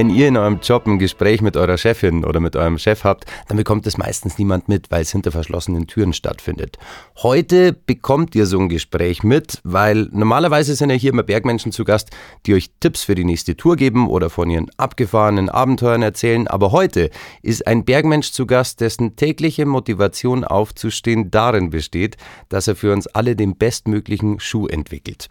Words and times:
Wenn 0.00 0.08
ihr 0.08 0.28
in 0.28 0.38
eurem 0.38 0.60
Job 0.62 0.86
ein 0.86 0.98
Gespräch 0.98 1.42
mit 1.42 1.58
eurer 1.58 1.76
Chefin 1.76 2.24
oder 2.24 2.40
mit 2.40 2.56
eurem 2.56 2.78
Chef 2.78 3.04
habt, 3.04 3.26
dann 3.48 3.58
bekommt 3.58 3.86
es 3.86 3.98
meistens 3.98 4.38
niemand 4.38 4.66
mit, 4.66 4.90
weil 4.90 5.02
es 5.02 5.12
hinter 5.12 5.30
verschlossenen 5.30 5.88
Türen 5.88 6.14
stattfindet. 6.14 6.78
Heute 7.18 7.74
bekommt 7.74 8.34
ihr 8.34 8.46
so 8.46 8.58
ein 8.58 8.70
Gespräch 8.70 9.22
mit, 9.24 9.60
weil 9.62 10.08
normalerweise 10.10 10.74
sind 10.74 10.88
ja 10.88 10.96
hier 10.96 11.12
immer 11.12 11.22
Bergmenschen 11.22 11.70
zu 11.70 11.84
Gast, 11.84 12.08
die 12.46 12.54
euch 12.54 12.70
Tipps 12.80 13.04
für 13.04 13.14
die 13.14 13.26
nächste 13.26 13.58
Tour 13.58 13.76
geben 13.76 14.08
oder 14.08 14.30
von 14.30 14.48
ihren 14.48 14.70
abgefahrenen 14.78 15.50
Abenteuern 15.50 16.00
erzählen. 16.00 16.48
Aber 16.48 16.72
heute 16.72 17.10
ist 17.42 17.66
ein 17.66 17.84
Bergmensch 17.84 18.32
zu 18.32 18.46
Gast, 18.46 18.80
dessen 18.80 19.16
tägliche 19.16 19.66
Motivation 19.66 20.44
aufzustehen 20.44 21.30
darin 21.30 21.68
besteht, 21.68 22.16
dass 22.48 22.68
er 22.68 22.74
für 22.74 22.94
uns 22.94 23.06
alle 23.06 23.36
den 23.36 23.54
bestmöglichen 23.54 24.40
Schuh 24.40 24.66
entwickelt. 24.66 25.28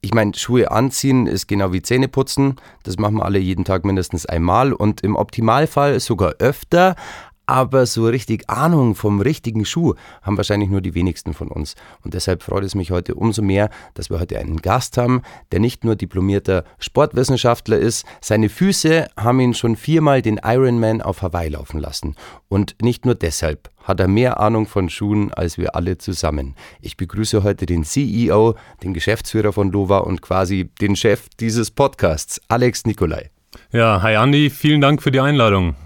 Ich 0.00 0.14
meine, 0.14 0.34
Schuhe 0.34 0.70
anziehen 0.70 1.26
ist 1.26 1.46
genau 1.48 1.72
wie 1.72 1.82
Zähne 1.82 2.08
putzen. 2.08 2.56
Das 2.84 2.96
machen 2.98 3.16
wir 3.16 3.24
alle 3.24 3.38
jeden 3.38 3.64
Tag 3.64 3.84
mindestens 3.84 4.26
einmal 4.26 4.72
und 4.72 5.00
im 5.00 5.16
Optimalfall 5.16 5.98
sogar 6.00 6.34
öfter. 6.38 6.96
Aber 7.46 7.86
so 7.86 8.06
richtig 8.06 8.50
Ahnung 8.50 8.96
vom 8.96 9.20
richtigen 9.20 9.64
Schuh 9.64 9.94
haben 10.22 10.36
wahrscheinlich 10.36 10.68
nur 10.68 10.80
die 10.80 10.94
wenigsten 10.94 11.32
von 11.32 11.48
uns. 11.48 11.76
Und 12.02 12.14
deshalb 12.14 12.42
freut 12.42 12.64
es 12.64 12.74
mich 12.74 12.90
heute 12.90 13.14
umso 13.14 13.40
mehr, 13.40 13.70
dass 13.94 14.10
wir 14.10 14.18
heute 14.18 14.38
einen 14.38 14.56
Gast 14.56 14.98
haben, 14.98 15.22
der 15.52 15.60
nicht 15.60 15.84
nur 15.84 15.94
diplomierter 15.94 16.64
Sportwissenschaftler 16.78 17.78
ist, 17.78 18.04
seine 18.20 18.48
Füße 18.48 19.06
haben 19.16 19.40
ihn 19.40 19.54
schon 19.54 19.76
viermal 19.76 20.22
den 20.22 20.40
Ironman 20.42 21.00
auf 21.00 21.22
Hawaii 21.22 21.50
laufen 21.50 21.80
lassen. 21.80 22.16
Und 22.48 22.74
nicht 22.82 23.04
nur 23.04 23.14
deshalb 23.14 23.70
hat 23.84 24.00
er 24.00 24.08
mehr 24.08 24.40
Ahnung 24.40 24.66
von 24.66 24.90
Schuhen 24.90 25.32
als 25.32 25.56
wir 25.58 25.76
alle 25.76 25.98
zusammen. 25.98 26.56
Ich 26.80 26.96
begrüße 26.96 27.44
heute 27.44 27.66
den 27.66 27.84
CEO, 27.84 28.56
den 28.82 28.92
Geschäftsführer 28.92 29.52
von 29.52 29.70
Lova 29.70 29.98
und 29.98 30.20
quasi 30.20 30.70
den 30.80 30.96
Chef 30.96 31.28
dieses 31.38 31.70
Podcasts, 31.70 32.40
Alex 32.48 32.84
Nikolai. 32.84 33.30
Ja, 33.72 34.02
hi 34.02 34.16
Andi, 34.16 34.50
vielen 34.50 34.80
Dank 34.80 35.02
für 35.02 35.12
die 35.12 35.20
Einladung. 35.20 35.76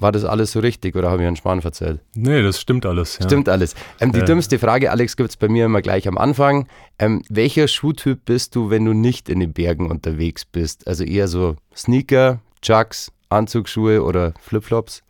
War 0.00 0.12
das 0.12 0.24
alles 0.24 0.52
so 0.52 0.60
richtig 0.60 0.94
oder 0.94 1.10
habe 1.10 1.22
ich 1.22 1.26
einen 1.26 1.36
Spahn 1.36 1.60
verzählt? 1.60 2.00
Nee, 2.14 2.42
das 2.42 2.60
stimmt 2.60 2.86
alles. 2.86 3.18
Ja. 3.18 3.26
Stimmt 3.26 3.48
alles. 3.48 3.74
Ähm, 4.00 4.12
die 4.12 4.20
äh. 4.20 4.24
dümmste 4.24 4.60
Frage, 4.60 4.92
Alex, 4.92 5.16
gibt 5.16 5.30
es 5.30 5.36
bei 5.36 5.48
mir 5.48 5.66
immer 5.66 5.82
gleich 5.82 6.06
am 6.06 6.16
Anfang. 6.16 6.68
Ähm, 7.00 7.22
welcher 7.28 7.66
Schuhtyp 7.66 8.24
bist 8.24 8.54
du, 8.54 8.70
wenn 8.70 8.84
du 8.84 8.92
nicht 8.92 9.28
in 9.28 9.40
den 9.40 9.52
Bergen 9.52 9.90
unterwegs 9.90 10.44
bist? 10.44 10.86
Also 10.86 11.02
eher 11.02 11.26
so 11.26 11.56
Sneaker, 11.74 12.40
Chucks, 12.62 13.10
Anzugsschuhe 13.28 14.04
oder 14.04 14.34
Flipflops? 14.40 15.02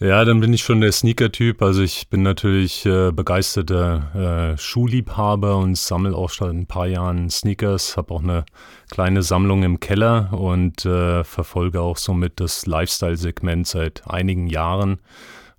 Ja, 0.00 0.24
dann 0.24 0.38
bin 0.38 0.52
ich 0.52 0.62
schon 0.62 0.80
der 0.80 0.92
Sneaker-Typ. 0.92 1.60
Also 1.60 1.82
ich 1.82 2.08
bin 2.08 2.22
natürlich 2.22 2.86
äh, 2.86 3.10
begeisterter 3.10 4.52
äh, 4.54 4.56
Schuhliebhaber 4.56 5.56
und 5.56 5.76
sammle 5.76 6.14
auch 6.16 6.30
schon 6.30 6.50
ein 6.50 6.66
paar 6.66 6.86
Jahren 6.86 7.28
Sneakers. 7.30 7.96
Habe 7.96 8.14
auch 8.14 8.22
eine 8.22 8.44
kleine 8.90 9.24
Sammlung 9.24 9.64
im 9.64 9.80
Keller 9.80 10.32
und 10.32 10.86
äh, 10.86 11.24
verfolge 11.24 11.80
auch 11.80 11.96
somit 11.96 12.38
das 12.38 12.66
Lifestyle-Segment 12.66 13.66
seit 13.66 14.06
einigen 14.06 14.46
Jahren. 14.46 15.00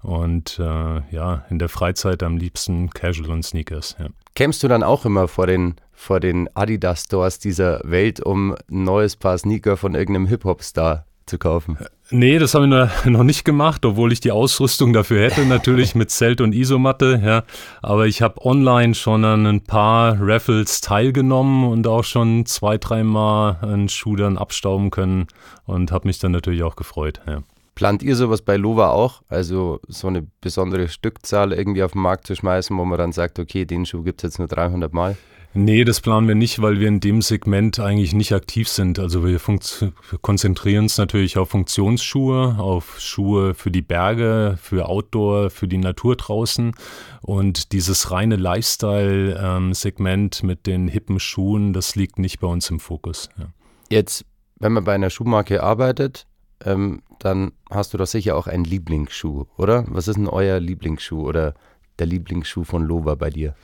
Und 0.04 0.58
äh, 0.58 1.02
ja, 1.14 1.44
in 1.50 1.60
der 1.60 1.68
Freizeit 1.68 2.24
am 2.24 2.38
liebsten 2.38 2.92
Casual 2.92 3.32
und 3.32 3.44
Sneakers. 3.44 3.98
Ja. 4.00 4.06
Kämst 4.36 4.64
du 4.64 4.70
dann 4.70 4.84
auch 4.84 5.04
immer 5.04 5.28
vor 5.28 5.48
den, 5.48 5.76
vor 5.92 6.22
den 6.22 6.48
Adidas-Stores 6.56 7.40
dieser 7.40 7.82
Welt, 7.84 8.22
um 8.22 8.56
ein 8.72 8.86
neues 8.86 9.18
Paar 9.18 9.38
Sneaker 9.38 9.76
von 9.76 9.96
irgendeinem 9.96 10.28
Hip-Hop-Star 10.28 11.04
zu 11.30 11.38
kaufen? 11.38 11.78
Nee, 12.12 12.40
das 12.40 12.54
haben 12.56 12.72
wir 12.72 12.92
noch 13.06 13.24
nicht 13.24 13.46
gemacht, 13.46 13.86
obwohl 13.86 14.12
ich 14.12 14.20
die 14.20 14.32
Ausrüstung 14.32 14.94
dafür 14.94 15.22
hätte, 15.22 15.46
natürlich 15.46 15.96
mit 15.96 16.12
Zelt 16.12 16.42
und 16.42 16.54
Isomatte, 16.54 17.22
ja. 17.24 17.44
Aber 17.82 18.08
ich 18.08 18.22
habe 18.22 18.46
online 18.46 18.96
schon 18.96 19.24
an 19.24 19.46
ein 19.46 19.62
paar 19.62 20.18
Raffles 20.20 20.82
teilgenommen 20.82 21.70
und 21.70 21.88
auch 21.88 22.04
schon 22.04 22.46
zwei, 22.46 22.78
dreimal 22.78 23.58
einen 23.62 23.90
Schuh 23.90 24.16
dann 24.16 24.38
abstauben 24.38 24.90
können 24.90 25.28
und 25.66 25.92
habe 25.92 26.08
mich 26.08 26.20
dann 26.20 26.32
natürlich 26.32 26.64
auch 26.64 26.76
gefreut, 26.76 27.22
ja. 27.28 27.44
Plant 27.76 28.04
ihr 28.04 28.18
sowas 28.18 28.42
bei 28.42 28.58
Lova 28.58 28.90
auch? 28.90 29.22
Also 29.30 29.80
so 29.88 30.08
eine 30.08 30.28
besondere 30.42 30.90
Stückzahl 30.90 31.54
irgendwie 31.54 31.82
auf 31.82 31.94
den 31.94 32.02
Markt 32.02 32.28
zu 32.28 32.36
schmeißen, 32.36 32.78
wo 32.78 32.84
man 32.84 32.98
dann 32.98 33.14
sagt, 33.14 33.40
okay, 33.40 33.64
den 33.64 33.86
Schuh 33.86 34.04
gibt 34.04 34.20
es 34.22 34.32
jetzt 34.32 34.40
nur 34.40 34.50
300 34.50 34.92
Mal? 34.92 35.16
Nee, 35.54 35.84
das 35.84 36.00
planen 36.00 36.28
wir 36.28 36.36
nicht, 36.36 36.62
weil 36.62 36.80
wir 36.80 36.88
in 36.88 37.00
dem 37.00 37.24
Segment 37.24 37.80
eigentlich 37.80 38.14
nicht 38.14 38.34
aktiv 38.34 38.70
sind. 38.70 39.00
Also 39.00 39.26
wir, 39.26 39.40
wir, 39.40 40.20
konzentrieren 40.22 40.84
uns 40.84 41.00
natürlich 41.00 41.40
auf 41.40 41.50
Funktionsschuhe, 41.50 42.58
auf 42.60 43.00
Schuhe 43.00 43.56
für 43.56 43.72
die 43.72 43.82
Berge, 43.82 44.60
für 44.62 44.88
Outdoor, 44.88 45.50
für 45.50 45.68
die 45.68 45.80
Natur 45.80 46.16
draußen. 46.16 46.74
Und 47.22 47.72
dieses 47.72 48.12
reine 48.12 48.36
Lifestyle-Segment 48.36 50.44
mit 50.44 50.68
den 50.68 50.88
hippen 50.88 51.20
Schuhen, 51.20 51.74
das 51.74 51.96
liegt 51.96 52.20
nicht 52.20 52.40
bei 52.40 52.48
uns 52.48 52.70
im 52.70 52.80
Fokus. 52.80 53.30
Ja. 53.40 53.48
Jetzt, 53.90 54.26
wenn 54.60 54.74
man 54.74 54.84
bei 54.84 54.94
einer 54.94 55.10
Schuhmarke 55.10 55.64
arbeitet, 55.64 56.28
ähm, 56.64 57.02
dann 57.18 57.54
hast 57.72 57.94
du 57.94 57.98
doch 57.98 58.06
sicher 58.06 58.36
auch 58.36 58.46
einen 58.46 58.66
Lieblingsschuh, 58.66 59.48
oder? 59.58 59.86
Was 59.88 60.08
ist 60.08 60.18
denn 60.18 60.28
euer 60.28 60.60
Lieblingsschuh 60.60 61.28
oder 61.28 61.56
der 61.98 62.06
Lieblingsschuh 62.06 62.64
von 62.64 62.84
Lova 62.84 63.16
bei 63.16 63.32
dir? 63.32 63.56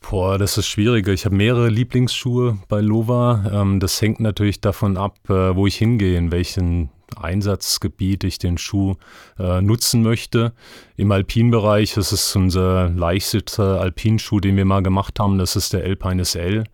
Boah, 0.00 0.38
das 0.38 0.58
ist 0.58 0.66
schwieriger. 0.66 1.12
Ich 1.12 1.24
habe 1.24 1.36
mehrere 1.36 1.68
Lieblingsschuhe 1.68 2.58
bei 2.68 2.80
Lova. 2.80 3.44
Ähm, 3.52 3.80
das 3.80 4.00
hängt 4.00 4.20
natürlich 4.20 4.60
davon 4.60 4.96
ab, 4.96 5.18
äh, 5.28 5.54
wo 5.54 5.66
ich 5.66 5.76
hingehe, 5.76 6.16
in 6.16 6.32
welchen 6.32 6.90
Einsatzgebiet 7.16 8.24
ich 8.24 8.38
den 8.38 8.58
Schuh 8.58 8.96
äh, 9.38 9.60
nutzen 9.60 10.02
möchte. 10.02 10.52
Im 10.96 11.12
Alpinbereich 11.12 11.96
ist 11.96 12.12
es 12.12 12.34
unser 12.34 12.88
leichtester 12.88 13.80
Alpinschuh, 13.80 14.40
den 14.40 14.56
wir 14.56 14.64
mal 14.64 14.82
gemacht 14.82 15.18
haben. 15.18 15.38
Das 15.38 15.56
ist 15.56 15.72
der 15.72 15.84
Alpine 15.84 16.24
SL. 16.24 16.64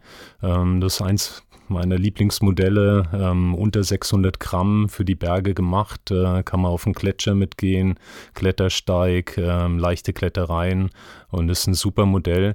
Ähm, 0.42 0.80
das 0.80 0.94
ist 0.94 1.02
eins 1.02 1.42
meine 1.68 1.96
Lieblingsmodelle, 1.96 3.08
ähm, 3.12 3.54
unter 3.54 3.82
600 3.82 4.40
Gramm 4.40 4.88
für 4.88 5.04
die 5.04 5.14
Berge 5.14 5.54
gemacht, 5.54 6.10
äh, 6.10 6.42
kann 6.42 6.60
man 6.60 6.70
auf 6.70 6.84
den 6.84 6.92
Gletscher 6.92 7.34
mitgehen, 7.34 7.98
Klettersteig, 8.34 9.36
äh, 9.38 9.66
leichte 9.68 10.12
Klettereien 10.12 10.90
und 11.28 11.48
ist 11.48 11.66
ein 11.66 11.74
super 11.74 12.06
Modell. 12.06 12.54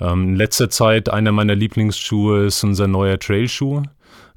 Ähm, 0.00 0.30
in 0.30 0.36
letzter 0.36 0.70
Zeit 0.70 1.08
einer 1.08 1.32
meiner 1.32 1.54
Lieblingsschuhe 1.54 2.46
ist 2.46 2.64
unser 2.64 2.88
neuer 2.88 3.18
Trailschuh, 3.18 3.82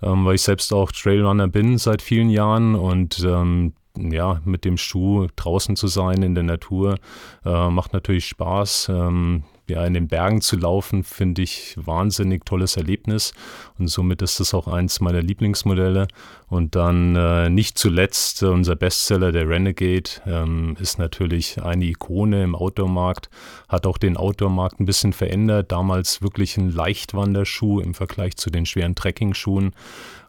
ähm, 0.01 0.25
weil 0.25 0.35
ich 0.35 0.41
selbst 0.41 0.73
auch 0.73 0.91
Trailrunner 0.91 1.47
bin 1.47 1.77
seit 1.77 2.01
vielen 2.01 2.29
Jahren 2.29 2.75
und 2.75 3.23
ähm, 3.25 3.73
ja, 3.97 4.41
mit 4.43 4.65
dem 4.65 4.77
Schuh 4.77 5.27
draußen 5.35 5.75
zu 5.75 5.87
sein 5.87 6.21
in 6.21 6.35
der 6.35 6.43
Natur 6.43 6.97
äh, 7.45 7.69
macht 7.69 7.93
natürlich 7.93 8.25
Spaß. 8.25 8.89
Ähm, 8.89 9.43
ja, 9.67 9.85
in 9.85 9.93
den 9.93 10.07
Bergen 10.07 10.41
zu 10.41 10.57
laufen, 10.57 11.03
finde 11.03 11.41
ich 11.41 11.75
wahnsinnig 11.77 12.45
tolles 12.45 12.77
Erlebnis. 12.77 13.33
Und 13.79 13.87
somit 13.87 14.21
ist 14.21 14.39
das 14.39 14.53
auch 14.53 14.67
eins 14.67 14.99
meiner 14.99 15.21
Lieblingsmodelle. 15.21 16.07
Und 16.47 16.75
dann 16.75 17.15
äh, 17.15 17.49
nicht 17.49 17.77
zuletzt 17.77 18.43
unser 18.43 18.75
Bestseller, 18.75 19.31
der 19.31 19.49
Renegade, 19.49 20.09
ähm, 20.27 20.77
ist 20.79 20.99
natürlich 20.99 21.61
eine 21.61 21.85
Ikone 21.85 22.43
im 22.43 22.55
Outdoor-Markt, 22.55 23.29
hat 23.67 23.87
auch 23.87 23.97
den 23.97 24.17
Outdoor-Markt 24.17 24.79
ein 24.79 24.85
bisschen 24.85 25.13
verändert. 25.13 25.71
Damals 25.71 26.21
wirklich 26.21 26.57
ein 26.57 26.71
Leichtwanderschuh 26.71 27.79
im 27.79 27.93
Vergleich 27.93 28.35
zu 28.37 28.49
den 28.49 28.65
schweren 28.65 28.95
Trekking-Schuhen 28.95 29.73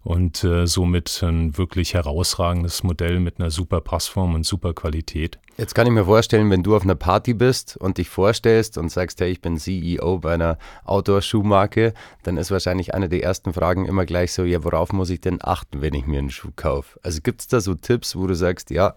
und 0.06 0.44
äh, 0.44 0.68
somit 0.68 1.20
ein 1.24 1.58
wirklich 1.58 1.94
herausragendes 1.94 2.84
Modell 2.84 3.18
mit 3.18 3.40
einer 3.40 3.50
super 3.50 3.80
Passform 3.80 4.36
und 4.36 4.46
super 4.46 4.72
Qualität. 4.72 5.40
Jetzt 5.58 5.74
kann 5.74 5.88
ich 5.88 5.92
mir 5.92 6.04
vorstellen, 6.04 6.48
wenn 6.48 6.62
du 6.62 6.76
auf 6.76 6.84
einer 6.84 6.94
Party 6.94 7.34
bist 7.34 7.76
und 7.76 7.98
dich 7.98 8.08
vorstellst 8.08 8.78
und 8.78 8.88
sagst, 8.88 9.20
hey, 9.20 9.30
ich 9.30 9.40
bin 9.40 9.58
CEO 9.58 10.18
bei 10.18 10.34
einer 10.34 10.58
Outdoor-Schuhmarke, 10.84 11.92
dann 12.22 12.36
ist 12.36 12.52
wahrscheinlich 12.52 12.94
eine 12.94 13.08
der 13.08 13.24
ersten 13.24 13.52
Fragen 13.52 13.84
immer 13.84 14.06
gleich 14.06 14.32
so, 14.32 14.44
ja, 14.44 14.62
worauf 14.62 14.92
muss 14.92 15.10
ich 15.10 15.20
denn 15.20 15.38
achten, 15.42 15.82
wenn 15.82 15.94
ich 15.94 16.06
mir 16.06 16.20
einen 16.20 16.30
Schuh 16.30 16.52
kaufe? 16.54 17.00
Also 17.02 17.20
gibt 17.20 17.40
es 17.40 17.48
da 17.48 17.60
so 17.60 17.74
Tipps, 17.74 18.14
wo 18.14 18.28
du 18.28 18.36
sagst, 18.36 18.70
ja, 18.70 18.94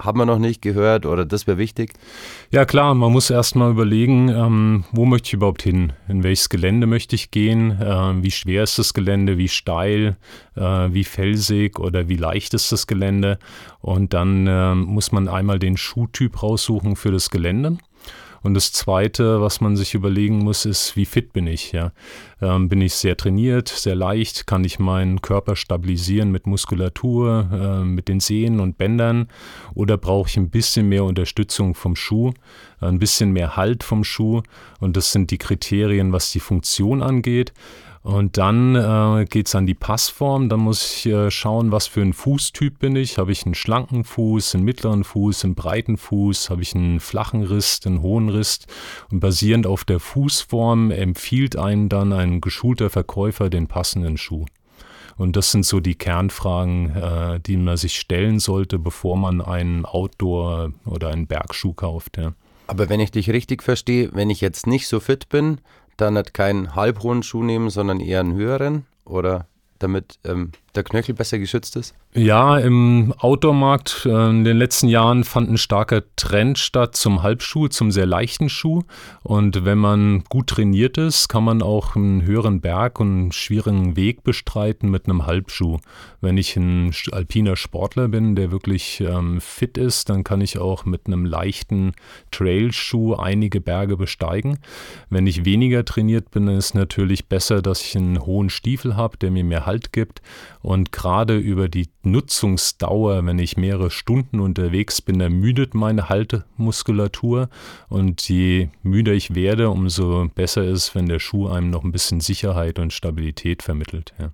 haben 0.00 0.18
wir 0.18 0.26
noch 0.26 0.38
nicht 0.38 0.60
gehört 0.60 1.06
oder 1.06 1.24
das 1.24 1.46
wäre 1.46 1.58
wichtig? 1.58 1.92
Ja 2.50 2.64
klar, 2.64 2.94
man 2.94 3.12
muss 3.12 3.30
erstmal 3.30 3.70
überlegen, 3.70 4.28
ähm, 4.28 4.84
wo 4.92 5.04
möchte 5.04 5.28
ich 5.28 5.34
überhaupt 5.34 5.62
hin? 5.62 5.92
In 6.08 6.24
welches 6.24 6.48
Gelände 6.48 6.86
möchte 6.86 7.14
ich 7.14 7.30
gehen? 7.30 7.80
Äh, 7.80 8.22
wie 8.22 8.30
schwer 8.30 8.64
ist 8.64 8.78
das 8.78 8.94
Gelände? 8.94 9.38
Wie 9.38 9.48
steil? 9.48 10.16
Äh, 10.56 10.60
wie 10.60 11.04
felsig 11.04 11.78
oder 11.78 12.08
wie 12.08 12.16
leicht 12.16 12.54
ist 12.54 12.72
das 12.72 12.86
Gelände? 12.86 13.38
Und 13.80 14.14
dann 14.14 14.46
äh, 14.46 14.74
muss 14.74 15.12
man 15.12 15.28
einmal 15.28 15.58
den 15.58 15.76
Schuhtyp 15.76 16.42
raussuchen 16.42 16.96
für 16.96 17.12
das 17.12 17.30
Gelände. 17.30 17.78
Und 18.44 18.52
das 18.52 18.72
Zweite, 18.72 19.40
was 19.40 19.62
man 19.62 19.74
sich 19.74 19.94
überlegen 19.94 20.38
muss, 20.38 20.66
ist, 20.66 20.96
wie 20.96 21.06
fit 21.06 21.32
bin 21.32 21.46
ich? 21.46 21.72
Ja? 21.72 21.92
Ähm, 22.42 22.68
bin 22.68 22.82
ich 22.82 22.92
sehr 22.92 23.16
trainiert, 23.16 23.68
sehr 23.68 23.94
leicht? 23.94 24.46
Kann 24.46 24.64
ich 24.64 24.78
meinen 24.78 25.22
Körper 25.22 25.56
stabilisieren 25.56 26.30
mit 26.30 26.46
Muskulatur, 26.46 27.48
äh, 27.50 27.84
mit 27.84 28.06
den 28.06 28.20
Sehnen 28.20 28.60
und 28.60 28.76
Bändern? 28.76 29.28
Oder 29.74 29.96
brauche 29.96 30.28
ich 30.28 30.36
ein 30.36 30.50
bisschen 30.50 30.90
mehr 30.90 31.04
Unterstützung 31.04 31.74
vom 31.74 31.96
Schuh, 31.96 32.34
ein 32.80 32.98
bisschen 32.98 33.32
mehr 33.32 33.56
Halt 33.56 33.82
vom 33.82 34.04
Schuh? 34.04 34.42
Und 34.78 34.98
das 34.98 35.10
sind 35.10 35.30
die 35.30 35.38
Kriterien, 35.38 36.12
was 36.12 36.30
die 36.30 36.40
Funktion 36.40 37.02
angeht. 37.02 37.54
Und 38.04 38.36
dann 38.36 38.76
äh, 38.76 39.24
geht 39.24 39.46
es 39.46 39.54
an 39.54 39.64
die 39.64 39.72
Passform. 39.72 40.50
Dann 40.50 40.60
muss 40.60 40.84
ich 40.84 41.06
äh, 41.06 41.30
schauen, 41.30 41.72
was 41.72 41.86
für 41.86 42.02
ein 42.02 42.12
Fußtyp 42.12 42.78
bin 42.78 42.96
ich. 42.96 43.16
Habe 43.16 43.32
ich 43.32 43.46
einen 43.46 43.54
schlanken 43.54 44.04
Fuß, 44.04 44.54
einen 44.54 44.64
mittleren 44.64 45.04
Fuß, 45.04 45.42
einen 45.44 45.54
breiten 45.54 45.96
Fuß? 45.96 46.50
Habe 46.50 46.60
ich 46.60 46.74
einen 46.74 47.00
flachen 47.00 47.44
Rist, 47.44 47.86
einen 47.86 48.02
hohen 48.02 48.28
Rist? 48.28 48.66
Und 49.10 49.20
basierend 49.20 49.66
auf 49.66 49.86
der 49.86 50.00
Fußform 50.00 50.90
empfiehlt 50.90 51.56
einen 51.56 51.88
dann 51.88 52.12
ein 52.12 52.42
geschulter 52.42 52.90
Verkäufer 52.90 53.48
den 53.48 53.68
passenden 53.68 54.18
Schuh. 54.18 54.44
Und 55.16 55.36
das 55.36 55.50
sind 55.50 55.64
so 55.64 55.80
die 55.80 55.94
Kernfragen, 55.94 56.94
äh, 56.94 57.40
die 57.40 57.56
man 57.56 57.78
sich 57.78 57.98
stellen 57.98 58.38
sollte, 58.38 58.78
bevor 58.78 59.16
man 59.16 59.40
einen 59.40 59.86
Outdoor- 59.86 60.72
oder 60.84 61.08
einen 61.08 61.26
Bergschuh 61.26 61.72
kauft. 61.72 62.18
Ja. 62.18 62.34
Aber 62.66 62.88
wenn 62.90 63.00
ich 63.00 63.12
dich 63.12 63.30
richtig 63.30 63.62
verstehe, 63.62 64.10
wenn 64.12 64.28
ich 64.28 64.42
jetzt 64.42 64.66
nicht 64.66 64.88
so 64.88 65.00
fit 65.00 65.28
bin, 65.30 65.58
dann 65.96 66.14
nicht 66.14 66.34
keinen 66.34 66.74
halbhohen 66.74 67.22
Schuh 67.22 67.42
nehmen, 67.42 67.70
sondern 67.70 68.00
eher 68.00 68.20
einen 68.20 68.34
höheren? 68.34 68.86
Oder 69.04 69.46
damit 69.78 70.18
ähm, 70.24 70.52
der 70.74 70.84
Knöchel 70.84 71.14
besser 71.14 71.38
geschützt 71.38 71.76
ist? 71.76 71.94
Ja, 72.14 72.58
im 72.58 73.14
Outdoor-Markt 73.18 74.06
äh, 74.06 74.30
in 74.30 74.44
den 74.44 74.56
letzten 74.56 74.88
Jahren 74.88 75.24
fand 75.24 75.50
ein 75.50 75.58
starker 75.58 76.02
Trend 76.16 76.58
statt 76.58 76.96
zum 76.96 77.22
Halbschuh, 77.22 77.68
zum 77.68 77.90
sehr 77.90 78.06
leichten 78.06 78.48
Schuh. 78.48 78.82
Und 79.22 79.64
wenn 79.64 79.78
man 79.78 80.24
gut 80.28 80.48
trainiert 80.48 80.98
ist, 80.98 81.28
kann 81.28 81.44
man 81.44 81.62
auch 81.62 81.96
einen 81.96 82.22
höheren 82.22 82.60
Berg 82.60 83.00
und 83.00 83.08
einen 83.08 83.32
schwierigen 83.32 83.96
Weg 83.96 84.22
bestreiten 84.22 84.90
mit 84.90 85.06
einem 85.06 85.26
Halbschuh. 85.26 85.78
Wenn 86.20 86.38
ich 86.38 86.56
ein 86.56 86.92
alpiner 87.12 87.56
Sportler 87.56 88.08
bin, 88.08 88.34
der 88.34 88.50
wirklich 88.50 89.00
ähm, 89.00 89.40
fit 89.40 89.78
ist, 89.78 90.08
dann 90.08 90.24
kann 90.24 90.40
ich 90.40 90.58
auch 90.58 90.84
mit 90.84 91.06
einem 91.06 91.24
leichten 91.24 91.92
Trailschuh 92.30 93.14
einige 93.14 93.60
Berge 93.60 93.96
besteigen. 93.96 94.58
Wenn 95.10 95.26
ich 95.26 95.44
weniger 95.44 95.84
trainiert 95.84 96.30
bin, 96.30 96.48
ist 96.48 96.64
es 96.64 96.74
natürlich 96.74 97.28
besser, 97.28 97.62
dass 97.62 97.82
ich 97.82 97.96
einen 97.96 98.24
hohen 98.24 98.50
Stiefel 98.50 98.96
habe, 98.96 99.16
der 99.18 99.30
mir 99.30 99.44
mehr 99.44 99.66
Halt 99.66 99.92
gibt 99.92 100.22
und 100.64 100.92
gerade 100.92 101.36
über 101.36 101.68
die 101.68 101.90
Nutzungsdauer, 102.04 103.26
wenn 103.26 103.38
ich 103.38 103.58
mehrere 103.58 103.90
Stunden 103.90 104.40
unterwegs 104.40 105.02
bin, 105.02 105.20
ermüdet 105.20 105.74
meine 105.74 106.08
Haltemuskulatur. 106.08 107.50
Und 107.90 108.26
je 108.30 108.70
müder 108.82 109.12
ich 109.12 109.34
werde, 109.34 109.68
umso 109.68 110.26
besser 110.34 110.64
ist, 110.64 110.94
wenn 110.94 111.04
der 111.04 111.18
Schuh 111.18 111.48
einem 111.48 111.68
noch 111.68 111.84
ein 111.84 111.92
bisschen 111.92 112.20
Sicherheit 112.20 112.78
und 112.78 112.94
Stabilität 112.94 113.62
vermittelt. 113.62 114.14
Ja. 114.18 114.32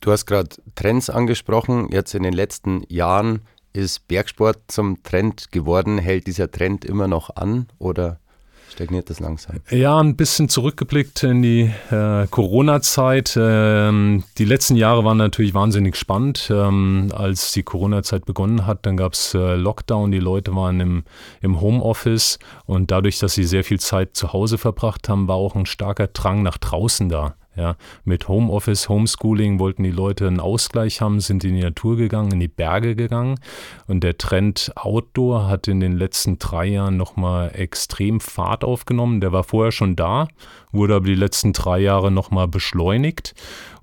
Du 0.00 0.12
hast 0.12 0.26
gerade 0.26 0.50
Trends 0.76 1.10
angesprochen. 1.10 1.88
Jetzt 1.90 2.14
in 2.14 2.22
den 2.22 2.34
letzten 2.34 2.84
Jahren 2.88 3.40
ist 3.72 4.06
Bergsport 4.06 4.60
zum 4.68 5.02
Trend 5.02 5.50
geworden. 5.50 5.98
Hält 5.98 6.28
dieser 6.28 6.52
Trend 6.52 6.84
immer 6.84 7.08
noch 7.08 7.34
an 7.34 7.66
oder 7.80 8.20
stagniert 8.74 9.08
das 9.08 9.20
langsam? 9.20 9.56
Ja, 9.70 9.98
ein 9.98 10.16
bisschen 10.16 10.48
zurückgeblickt 10.48 11.22
in 11.22 11.42
die 11.42 11.70
äh, 11.90 12.26
Corona-Zeit. 12.28 13.38
Ähm, 13.40 14.24
die 14.38 14.44
letzten 14.44 14.76
Jahre 14.76 15.04
waren 15.04 15.16
natürlich 15.16 15.54
wahnsinnig 15.54 15.96
spannend. 15.96 16.50
Ähm, 16.50 17.12
als 17.14 17.52
die 17.52 17.62
Corona-Zeit 17.62 18.26
begonnen 18.26 18.66
hat, 18.66 18.84
dann 18.86 18.96
gab 18.96 19.14
es 19.14 19.34
äh, 19.34 19.54
Lockdown, 19.54 20.10
die 20.10 20.18
Leute 20.18 20.54
waren 20.54 20.80
im, 20.80 21.04
im 21.40 21.60
Homeoffice 21.60 22.38
und 22.66 22.90
dadurch, 22.90 23.18
dass 23.18 23.34
sie 23.34 23.44
sehr 23.44 23.64
viel 23.64 23.80
Zeit 23.80 24.16
zu 24.16 24.32
Hause 24.32 24.58
verbracht 24.58 25.08
haben, 25.08 25.28
war 25.28 25.36
auch 25.36 25.54
ein 25.54 25.66
starker 25.66 26.08
Drang 26.08 26.42
nach 26.42 26.58
draußen 26.58 27.08
da. 27.08 27.34
Ja, 27.56 27.76
mit 28.04 28.26
Homeoffice, 28.26 28.88
Homeschooling 28.88 29.60
wollten 29.60 29.84
die 29.84 29.92
Leute 29.92 30.26
einen 30.26 30.40
Ausgleich 30.40 31.00
haben, 31.00 31.20
sind 31.20 31.44
in 31.44 31.54
die 31.54 31.62
Natur 31.62 31.96
gegangen, 31.96 32.32
in 32.32 32.40
die 32.40 32.48
Berge 32.48 32.96
gegangen. 32.96 33.38
Und 33.86 34.02
der 34.02 34.18
Trend 34.18 34.72
Outdoor 34.74 35.46
hat 35.46 35.68
in 35.68 35.78
den 35.78 35.92
letzten 35.92 36.38
drei 36.40 36.66
Jahren 36.66 36.96
nochmal 36.96 37.52
extrem 37.54 38.18
Fahrt 38.18 38.64
aufgenommen. 38.64 39.20
Der 39.20 39.30
war 39.30 39.44
vorher 39.44 39.70
schon 39.70 39.94
da, 39.94 40.26
wurde 40.72 40.96
aber 40.96 41.06
die 41.06 41.14
letzten 41.14 41.52
drei 41.52 41.78
Jahre 41.78 42.10
nochmal 42.10 42.48
beschleunigt. 42.48 43.34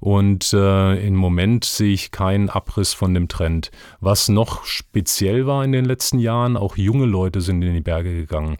Und 0.02 0.52
äh, 0.52 1.08
im 1.08 1.16
Moment 1.16 1.64
sehe 1.64 1.94
ich 1.94 2.12
keinen 2.12 2.50
Abriss 2.50 2.94
von 2.94 3.14
dem 3.14 3.28
Trend. 3.28 3.72
Was 4.00 4.30
noch 4.30 4.66
speziell 4.66 5.46
war 5.46 5.64
in 5.64 5.72
den 5.72 5.86
letzten 5.86 6.18
Jahren, 6.18 6.58
auch 6.58 6.76
junge 6.76 7.06
Leute 7.06 7.40
sind 7.40 7.62
in 7.62 7.76
die 7.76 7.82
Berge 7.82 8.14
gegangen. 8.14 8.58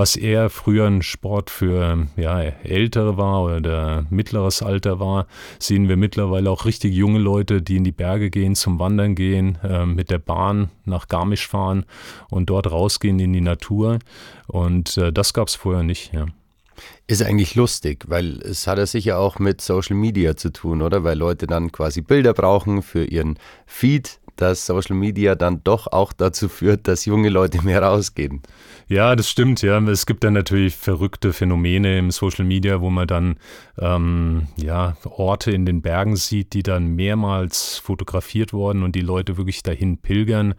Was 0.00 0.16
eher 0.16 0.48
früher 0.48 0.86
ein 0.86 1.02
Sport 1.02 1.50
für 1.50 2.06
ja, 2.16 2.40
Ältere 2.40 3.18
war 3.18 3.42
oder 3.42 4.06
mittleres 4.08 4.62
Alter 4.62 4.98
war, 4.98 5.26
sehen 5.58 5.90
wir 5.90 5.98
mittlerweile 5.98 6.48
auch 6.48 6.64
richtig 6.64 6.94
junge 6.94 7.18
Leute, 7.18 7.60
die 7.60 7.76
in 7.76 7.84
die 7.84 7.92
Berge 7.92 8.30
gehen, 8.30 8.54
zum 8.54 8.78
Wandern 8.78 9.14
gehen, 9.14 9.58
äh, 9.62 9.84
mit 9.84 10.08
der 10.08 10.18
Bahn 10.18 10.70
nach 10.86 11.08
Garmisch 11.08 11.46
fahren 11.46 11.84
und 12.30 12.48
dort 12.48 12.70
rausgehen 12.70 13.18
in 13.18 13.34
die 13.34 13.42
Natur. 13.42 13.98
Und 14.46 14.96
äh, 14.96 15.12
das 15.12 15.34
gab 15.34 15.48
es 15.48 15.54
vorher 15.54 15.82
nicht. 15.82 16.14
Ja. 16.14 16.28
Ist 17.06 17.22
eigentlich 17.22 17.54
lustig, 17.54 18.04
weil 18.08 18.40
es 18.40 18.66
hat 18.66 18.78
ja 18.78 18.86
sicher 18.86 19.18
auch 19.18 19.38
mit 19.38 19.60
Social 19.60 19.96
Media 19.96 20.36
zu 20.36 20.50
tun, 20.50 20.80
oder? 20.80 21.02
Weil 21.04 21.18
Leute 21.18 21.46
dann 21.46 21.72
quasi 21.72 22.00
Bilder 22.00 22.32
brauchen 22.32 22.82
für 22.82 23.04
ihren 23.04 23.38
Feed, 23.66 24.19
dass 24.40 24.66
Social 24.66 24.96
Media 24.96 25.34
dann 25.34 25.62
doch 25.64 25.86
auch 25.86 26.12
dazu 26.12 26.48
führt, 26.48 26.88
dass 26.88 27.04
junge 27.04 27.28
Leute 27.28 27.62
mehr 27.62 27.82
rausgehen. 27.82 28.42
Ja, 28.88 29.14
das 29.14 29.30
stimmt, 29.30 29.62
ja. 29.62 29.78
Es 29.78 30.04
gibt 30.04 30.24
dann 30.24 30.32
natürlich 30.32 30.74
verrückte 30.74 31.32
Phänomene 31.32 31.98
im 31.98 32.10
Social 32.10 32.44
Media, 32.44 32.80
wo 32.80 32.90
man 32.90 33.06
dann 33.06 33.36
ähm, 33.78 34.48
ja, 34.56 34.96
Orte 35.04 35.52
in 35.52 35.64
den 35.64 35.80
Bergen 35.80 36.16
sieht, 36.16 36.54
die 36.54 36.64
dann 36.64 36.96
mehrmals 36.96 37.78
fotografiert 37.78 38.52
wurden 38.52 38.82
und 38.82 38.96
die 38.96 39.00
Leute 39.00 39.36
wirklich 39.36 39.62
dahin 39.62 39.98
pilgern. 39.98 40.54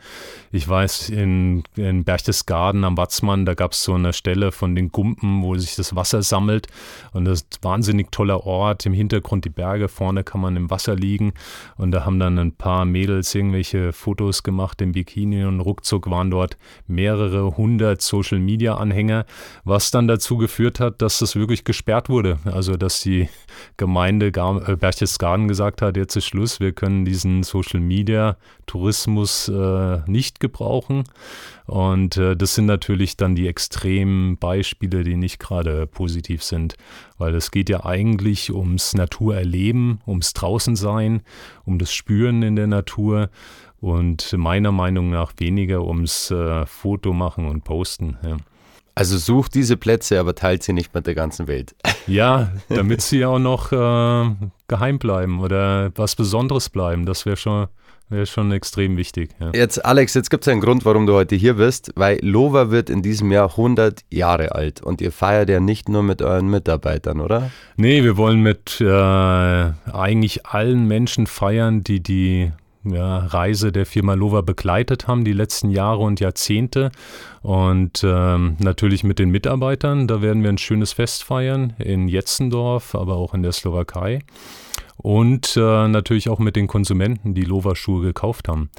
Ich 0.51 0.68
weiß, 0.68 1.10
in, 1.10 1.63
in 1.75 2.06
Berchtesgaden 2.06 2.86
am 2.86 2.95
Watzmann, 2.95 3.45
da 3.45 3.54
gab 3.54 3.74
es 3.74 3.84
so 3.84 3.95
eine 3.95 4.13
Stelle 4.13 4.54
von 4.54 4.75
den 4.75 4.94
Gumpen, 4.94 5.44
wo 5.44 5.57
sich 5.57 5.75
das 5.75 5.95
Wasser 5.95 6.22
sammelt 6.24 6.68
und 7.12 7.25
das 7.25 7.42
ist 7.42 7.60
ein 7.60 7.63
wahnsinnig 7.63 8.12
toller 8.12 8.45
Ort. 8.45 8.86
Im 8.86 8.94
Hintergrund 8.94 9.44
die 9.44 9.50
Berge, 9.50 9.89
vorne 9.89 10.24
kann 10.24 10.39
man 10.39 10.56
im 10.56 10.69
Wasser 10.69 10.95
liegen 10.95 11.34
und 11.77 11.92
da 11.92 12.06
haben 12.06 12.19
dann 12.19 12.38
ein 12.38 12.54
paar 12.54 12.86
Mädels 12.86 13.36
irgendwelche 13.36 13.70
Fotos 13.91 14.44
gemacht 14.44 14.81
im 14.81 14.91
Bikini 14.91 15.45
und 15.45 15.59
ruckzuck 15.59 16.09
waren 16.09 16.31
dort 16.31 16.57
mehrere 16.88 17.57
hundert 17.57 18.01
Social 18.01 18.39
Media 18.39 18.75
Anhänger, 18.75 19.25
was 19.63 19.91
dann 19.91 20.07
dazu 20.07 20.38
geführt 20.38 20.79
hat, 20.79 21.01
dass 21.01 21.19
das 21.19 21.35
wirklich 21.35 21.63
gesperrt 21.63 22.09
wurde. 22.09 22.39
Also 22.45 22.77
dass 22.77 23.01
die 23.01 23.29
Gemeinde 23.77 24.27
äh, 24.27 24.75
Berchtesgaden 24.75 25.47
gesagt 25.47 25.81
hat, 25.81 25.97
jetzt 25.97 26.15
ist 26.15 26.25
Schluss, 26.25 26.59
wir 26.59 26.71
können 26.71 27.06
diesen 27.06 27.44
Social 27.44 27.79
Media 27.79 28.38
Tourismus 28.65 29.50
äh, 29.50 30.00
nicht 30.07 30.39
gebrauchen. 30.39 31.03
Und 31.66 32.18
äh, 32.18 32.36
das 32.36 32.56
sind 32.56 32.66
natürlich 32.66 33.18
dann 33.18 33.36
die 33.36 33.48
extremen 33.48 34.38
Beispiele, 34.38 35.04
die 35.04 35.16
nicht 35.16 35.40
gerade 35.40 35.88
positiv 35.88 36.44
sind, 36.44 36.75
weil 37.18 37.36
es 37.36 37.52
geht 37.52 37.69
ja 37.69 37.86
eigentlich 37.86 38.54
ums 38.54 38.94
Naturerleben, 38.94 40.02
ums 40.08 40.34
Draußensein, 40.34 41.22
um 41.66 41.80
das 41.80 41.94
Spüren 41.94 42.44
in 42.44 42.56
der 42.56 42.68
Natur 42.68 43.30
und 43.80 44.34
meiner 44.34 44.72
Meinung 44.72 45.10
nach 45.10 45.34
weniger 45.38 45.84
ums 45.84 46.31
äh, 46.31 46.66
Foto 46.66 47.13
machen 47.13 47.48
und 47.48 47.63
posten. 47.63 48.18
Ja. 48.24 48.38
Also 48.94 49.18
sucht 49.18 49.56
diese 49.56 49.77
Plätze, 49.77 50.20
aber 50.20 50.36
teilt 50.36 50.63
sie 50.63 50.74
nicht 50.74 50.94
mit 50.94 51.08
der 51.08 51.15
ganzen 51.15 51.48
Welt. 51.48 51.75
Ja, 52.08 52.51
damit 52.68 53.01
sie 53.01 53.24
auch 53.25 53.38
noch 53.38 53.72
äh, 53.72 54.36
geheim 54.68 54.98
bleiben 54.98 55.39
oder 55.39 55.91
was 55.96 56.15
Besonderes 56.15 56.70
bleiben. 56.70 57.06
Das 57.06 57.27
wäre 57.27 57.38
schon, 57.38 57.68
wär 58.12 58.25
schon 58.25 58.51
extrem 58.51 58.98
wichtig. 58.98 59.32
Ja. 59.39 59.51
Jetzt, 59.53 59.84
Alex, 59.84 60.13
jetzt 60.13 60.30
gibt 60.30 60.44
es 60.44 60.48
einen 60.51 60.62
Grund, 60.62 60.86
warum 60.86 61.08
du 61.08 61.13
heute 61.13 61.36
hier 61.36 61.56
bist, 61.56 61.91
weil 61.96 62.20
Lova 62.22 62.70
wird 62.70 62.89
in 62.89 63.01
diesem 63.01 63.32
Jahr 63.32 63.51
100 63.51 64.01
Jahre 64.10 64.53
alt 64.53 64.82
und 64.82 65.01
ihr 65.01 65.12
feiert 65.12 65.50
ja 65.50 65.60
nicht 65.60 65.89
nur 65.89 66.03
mit 66.03 66.22
euren 66.22 66.48
Mitarbeitern, 66.48 67.22
oder? 67.22 67.51
Nee, 67.77 68.03
wir 68.03 68.18
wollen 68.18 68.41
mit 68.41 68.82
äh, 68.82 68.86
eigentlich 68.86 70.46
allen 70.46 70.88
Menschen 70.88 71.25
feiern, 71.25 71.84
die 71.84 72.01
die 72.01 72.51
ja, 72.84 73.20
Reise 73.20 73.72
der 73.72 73.86
Firma 73.86 74.15
Lova 74.15 74.41
begleitet 74.41 75.08
haben, 75.08 75.24
die 75.24 75.34
letzten 75.34 75.70
Jahre 75.70 76.00
und 76.00 76.20
Jahrzehnte. 76.20 76.91
Und 77.41 78.03
ähm, 78.03 78.58
natürlich 78.60 79.03
mit 79.03 79.20
den 79.20 79.30
Mitarbeitern. 79.30 80.08
Da 80.08 80.22
werden 80.22 80.44
wir 80.44 80.50
ein 80.50 80.58
schönes 80.58 80.94
Fest 80.94 81.24
feiern 81.24 81.74
in 81.80 82.08
Jetzendorf, 82.08 82.96
aber 82.96 83.15
auch 83.18 83.34
in 83.34 83.44
der 83.44 83.51
Slowakei 83.51 84.22
und 85.01 85.58
äh, 85.58 85.88
natürlich 85.88 86.29
auch 86.29 86.39
mit 86.39 86.55
den 86.55 86.67
Konsumenten, 86.67 87.34
die 87.34 87.43
Lova-Schuhe 87.43 88.01
gekauft 88.01 88.48
haben. 88.48 88.70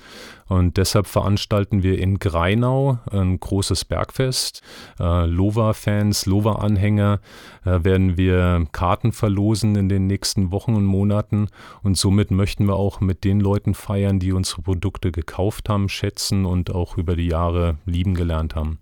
Und 0.48 0.76
deshalb 0.76 1.06
veranstalten 1.06 1.82
wir 1.82 1.98
in 1.98 2.18
Greinau 2.18 2.98
ein 3.10 3.40
großes 3.40 3.84
Bergfest. 3.86 4.62
Äh, 5.00 5.26
Lova-Fans, 5.26 6.26
Lova-Anhänger 6.26 7.20
äh, 7.64 7.82
werden 7.84 8.16
wir 8.16 8.66
Karten 8.72 9.12
verlosen 9.12 9.76
in 9.76 9.88
den 9.88 10.06
nächsten 10.06 10.52
Wochen 10.52 10.74
und 10.74 10.84
Monaten. 10.84 11.48
Und 11.82 11.96
somit 11.96 12.30
möchten 12.30 12.66
wir 12.66 12.76
auch 12.76 13.00
mit 13.00 13.24
den 13.24 13.40
Leuten 13.40 13.74
feiern, 13.74 14.18
die 14.18 14.32
unsere 14.32 14.62
Produkte 14.62 15.10
gekauft 15.10 15.68
haben, 15.68 15.88
schätzen 15.88 16.44
und 16.44 16.74
auch 16.74 16.98
über 16.98 17.16
die 17.16 17.28
Jahre 17.28 17.78
lieben 17.86 18.14
gelernt 18.14 18.54
haben. 18.54 18.81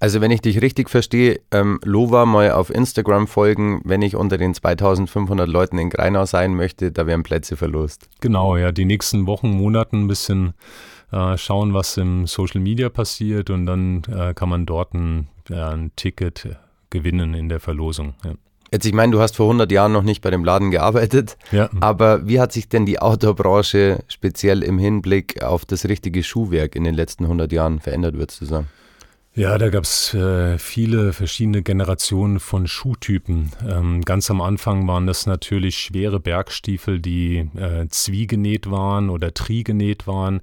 Also 0.00 0.20
wenn 0.20 0.30
ich 0.30 0.40
dich 0.40 0.62
richtig 0.62 0.90
verstehe, 0.90 1.40
ähm, 1.50 1.80
Lova 1.84 2.24
mal 2.24 2.52
auf 2.52 2.70
Instagram 2.70 3.26
folgen, 3.26 3.80
wenn 3.84 4.00
ich 4.02 4.14
unter 4.14 4.38
den 4.38 4.54
2500 4.54 5.48
Leuten 5.48 5.76
in 5.78 5.90
Greinau 5.90 6.24
sein 6.24 6.54
möchte, 6.54 6.92
da 6.92 7.06
werden 7.06 7.24
Plätze 7.24 7.56
verlost. 7.56 8.08
Genau, 8.20 8.56
ja, 8.56 8.70
die 8.70 8.84
nächsten 8.84 9.26
Wochen, 9.26 9.50
Monaten 9.50 10.04
ein 10.04 10.08
bisschen 10.08 10.54
äh, 11.10 11.36
schauen, 11.36 11.74
was 11.74 11.96
im 11.96 12.26
Social 12.28 12.60
Media 12.60 12.90
passiert 12.90 13.50
und 13.50 13.66
dann 13.66 14.02
äh, 14.04 14.34
kann 14.34 14.48
man 14.48 14.66
dort 14.66 14.94
ein, 14.94 15.26
ja, 15.48 15.70
ein 15.70 15.90
Ticket 15.96 16.48
gewinnen 16.90 17.34
in 17.34 17.48
der 17.48 17.58
Verlosung. 17.58 18.14
Ja. 18.24 18.32
Jetzt, 18.70 18.84
ich 18.84 18.92
meine, 18.92 19.10
du 19.12 19.20
hast 19.20 19.34
vor 19.36 19.46
100 19.46 19.72
Jahren 19.72 19.92
noch 19.92 20.02
nicht 20.02 20.20
bei 20.20 20.30
dem 20.30 20.44
Laden 20.44 20.70
gearbeitet, 20.70 21.38
Ja. 21.52 21.70
aber 21.80 22.28
wie 22.28 22.38
hat 22.38 22.52
sich 22.52 22.68
denn 22.68 22.84
die 22.86 23.00
Outdoor-Branche 23.00 24.04
speziell 24.08 24.62
im 24.62 24.78
Hinblick 24.78 25.42
auf 25.42 25.64
das 25.64 25.86
richtige 25.88 26.22
Schuhwerk 26.22 26.76
in 26.76 26.84
den 26.84 26.94
letzten 26.94 27.24
100 27.24 27.50
Jahren 27.50 27.80
verändert, 27.80 28.14
würdest 28.16 28.42
du 28.42 28.44
sagen? 28.44 28.68
Ja, 29.38 29.56
da 29.56 29.68
gab 29.68 29.84
es 29.84 30.14
äh, 30.14 30.58
viele 30.58 31.12
verschiedene 31.12 31.62
Generationen 31.62 32.40
von 32.40 32.66
Schuhtypen. 32.66 33.52
Ähm, 33.64 34.00
ganz 34.00 34.32
am 34.32 34.40
Anfang 34.40 34.88
waren 34.88 35.06
das 35.06 35.26
natürlich 35.26 35.78
schwere 35.78 36.18
Bergstiefel, 36.18 36.98
die 36.98 37.48
äh, 37.56 37.86
zwiegenäht 37.88 38.68
waren 38.68 39.10
oder 39.10 39.32
trigenäht 39.32 40.08
waren. 40.08 40.40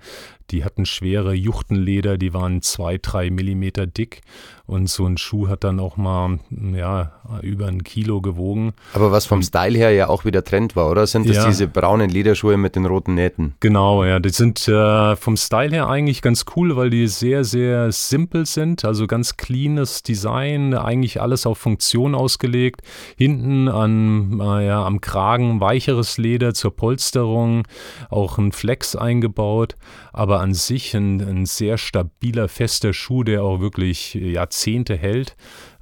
Die 0.52 0.64
hatten 0.64 0.86
schwere 0.86 1.34
Juchtenleder, 1.34 2.18
die 2.18 2.34
waren 2.34 2.62
zwei, 2.62 2.98
drei 2.98 3.30
Millimeter 3.30 3.88
dick. 3.88 4.22
Und 4.68 4.90
so 4.90 5.06
ein 5.06 5.18
Schuh 5.18 5.48
hat 5.48 5.64
dann 5.64 5.80
auch 5.80 5.96
mal 5.96 6.40
ja, 6.74 7.12
über 7.44 7.68
ein 7.68 7.84
Kilo 7.84 8.20
gewogen. 8.20 8.74
Aber 8.94 9.12
was 9.12 9.28
vom 9.28 9.44
Style 9.44 9.78
her 9.78 9.92
ja 9.92 10.10
auch 10.10 10.26
wieder 10.26 10.44
Trend 10.44 10.76
war, 10.76 10.90
oder? 10.90 11.06
Sind 11.06 11.30
das 11.30 11.36
Ja. 11.38 11.46
diese 11.46 11.68
braunen 11.68 12.10
Lederschuhe 12.10 12.58
mit 12.58 12.76
den 12.76 12.86
roten 12.88 13.14
Nähten? 13.14 13.54
Genau, 13.60 14.04
ja, 14.04 14.20
die 14.20 14.30
sind 14.30 14.68
äh, 14.68 15.16
vom 15.16 15.38
Style 15.38 15.70
her 15.70 15.88
eigentlich 15.88 16.24
ganz 16.24 16.46
cool, 16.56 16.76
weil 16.76 16.90
die 16.90 17.08
sehr, 17.08 17.44
sehr 17.44 17.92
simpel 17.92 18.48
sind, 18.48 18.86
also 18.86 19.06
ganz 19.06 19.38
cleanes 19.38 20.02
Design, 20.02 20.74
eigentlich 20.74 21.22
alles 21.22 21.46
auf 21.46 21.60
Funktion 21.60 22.16
ausgelegt. 22.16 22.82
Hinten 23.18 23.68
an, 23.68 24.40
äh, 24.40 24.66
ja, 24.66 24.84
am 24.84 25.00
Kragen 25.00 25.62
weicheres 25.62 26.18
Leder 26.18 26.56
zur 26.56 26.76
Polsterung, 26.76 27.68
auch 28.10 28.40
ein 28.40 28.52
Flex 28.52 28.96
eingebaut, 28.96 29.76
aber 30.12 30.35
an 30.40 30.54
sich 30.54 30.94
ein, 30.96 31.22
ein 31.22 31.46
sehr 31.46 31.78
stabiler, 31.78 32.48
fester 32.48 32.94
Schuh, 32.94 33.24
der 33.24 33.44
auch 33.44 33.60
wirklich 33.60 34.14
Jahrzehnte 34.14 34.96
hält. 34.96 35.36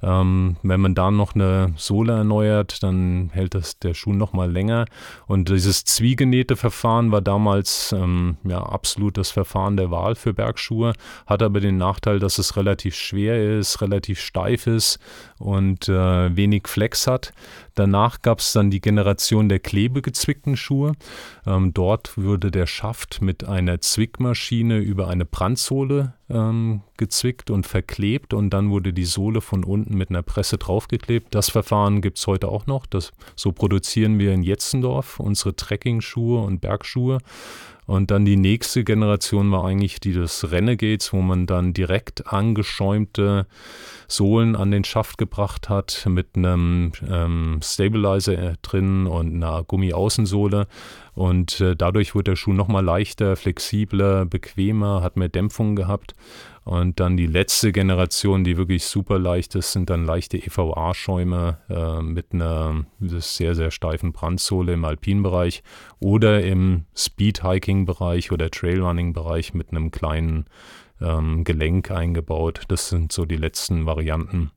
Ähm, 0.04 0.56
wenn 0.62 0.80
man 0.80 0.94
da 0.94 1.10
noch 1.10 1.34
eine 1.34 1.72
Sohle 1.76 2.12
erneuert, 2.12 2.82
dann 2.82 3.30
hält 3.32 3.54
das 3.54 3.78
der 3.78 3.94
Schuh 3.94 4.12
noch 4.12 4.34
mal 4.34 4.50
länger. 4.50 4.84
Und 5.26 5.48
dieses 5.48 5.84
zwiegenähte 5.84 6.56
Verfahren 6.56 7.10
war 7.10 7.22
damals 7.22 7.94
ähm, 7.96 8.36
ja 8.44 8.62
absolut 8.62 9.16
das 9.16 9.30
Verfahren 9.30 9.78
der 9.78 9.90
Wahl 9.90 10.14
für 10.14 10.34
Bergschuhe, 10.34 10.92
hat 11.26 11.42
aber 11.42 11.60
den 11.60 11.78
Nachteil, 11.78 12.18
dass 12.18 12.36
es 12.36 12.56
relativ 12.56 12.94
schwer 12.94 13.58
ist, 13.58 13.80
relativ 13.80 14.20
steif 14.20 14.66
ist 14.66 14.98
und 15.38 15.88
äh, 15.88 16.36
wenig 16.36 16.68
Flex 16.68 17.06
hat. 17.06 17.32
Danach 17.74 18.20
gab 18.20 18.40
es 18.40 18.52
dann 18.52 18.70
die 18.70 18.82
Generation 18.82 19.48
der 19.48 19.58
klebegezwickten 19.58 20.56
Schuhe. 20.56 20.92
Ähm, 21.46 21.72
dort 21.72 22.18
würde 22.18 22.50
der 22.50 22.66
Schaft 22.66 23.22
mit 23.22 23.44
einer 23.44 23.80
Zwickmaschine 23.80 24.78
über 24.78 25.08
eine 25.08 25.24
Brandsohle 25.24 26.12
ähm, 26.34 26.82
gezwickt 26.96 27.50
und 27.50 27.66
verklebt 27.66 28.34
und 28.34 28.50
dann 28.50 28.70
wurde 28.70 28.92
die 28.92 29.04
Sohle 29.04 29.40
von 29.40 29.64
unten 29.64 29.96
mit 29.96 30.10
einer 30.10 30.22
Presse 30.22 30.58
draufgeklebt. 30.58 31.34
Das 31.34 31.48
Verfahren 31.48 32.02
gibt 32.02 32.18
es 32.18 32.26
heute 32.26 32.48
auch 32.48 32.66
noch. 32.66 32.86
Das, 32.86 33.12
so 33.36 33.52
produzieren 33.52 34.18
wir 34.18 34.32
in 34.32 34.42
Jetzendorf 34.42 35.20
unsere 35.20 35.56
Trekking-Schuhe 35.56 36.42
und 36.42 36.60
Bergschuhe. 36.60 37.18
Und 37.86 38.10
dann 38.10 38.24
die 38.24 38.36
nächste 38.36 38.82
Generation 38.82 39.52
war 39.52 39.64
eigentlich 39.64 40.00
die 40.00 40.12
des 40.12 40.50
Renegades, 40.50 41.12
wo 41.12 41.20
man 41.20 41.46
dann 41.46 41.74
direkt 41.74 42.32
angeschäumte 42.32 43.46
Sohlen 44.08 44.56
an 44.56 44.70
den 44.70 44.84
Schaft 44.84 45.18
gebracht 45.18 45.68
hat 45.68 46.06
mit 46.08 46.28
einem 46.34 46.92
ähm, 47.08 47.60
Stabilizer 47.62 48.54
drin 48.62 49.06
und 49.06 49.34
einer 49.34 49.64
Gummiaußensohle. 49.64 50.66
Und 51.14 51.60
äh, 51.60 51.76
dadurch 51.76 52.14
wurde 52.14 52.32
der 52.32 52.36
Schuh 52.36 52.52
nochmal 52.52 52.84
leichter, 52.84 53.36
flexibler, 53.36 54.24
bequemer, 54.24 55.02
hat 55.02 55.16
mehr 55.16 55.28
Dämpfung 55.28 55.76
gehabt. 55.76 56.14
Und 56.64 56.98
dann 56.98 57.18
die 57.18 57.26
letzte 57.26 57.72
Generation, 57.72 58.42
die 58.42 58.56
wirklich 58.56 58.86
super 58.86 59.18
leicht 59.18 59.54
ist, 59.54 59.72
sind 59.72 59.90
dann 59.90 60.06
leichte 60.06 60.38
EVA-Schäume 60.38 61.58
äh, 61.68 62.02
mit 62.02 62.32
einer 62.32 62.86
sehr, 63.00 63.54
sehr 63.54 63.70
steifen 63.70 64.12
Brandsohle 64.12 64.72
im 64.72 64.84
Alpinbereich 64.86 65.62
oder 66.00 66.42
im 66.42 66.86
Speed-Hiking-Bereich 66.96 68.32
oder 68.32 68.50
Trailrunning-Bereich 68.50 69.52
mit 69.52 69.70
einem 69.70 69.90
kleinen 69.90 70.46
ähm, 71.02 71.44
Gelenk 71.44 71.90
eingebaut. 71.90 72.62
Das 72.68 72.88
sind 72.88 73.12
so 73.12 73.26
die 73.26 73.36
letzten 73.36 73.84
Varianten. 73.84 74.50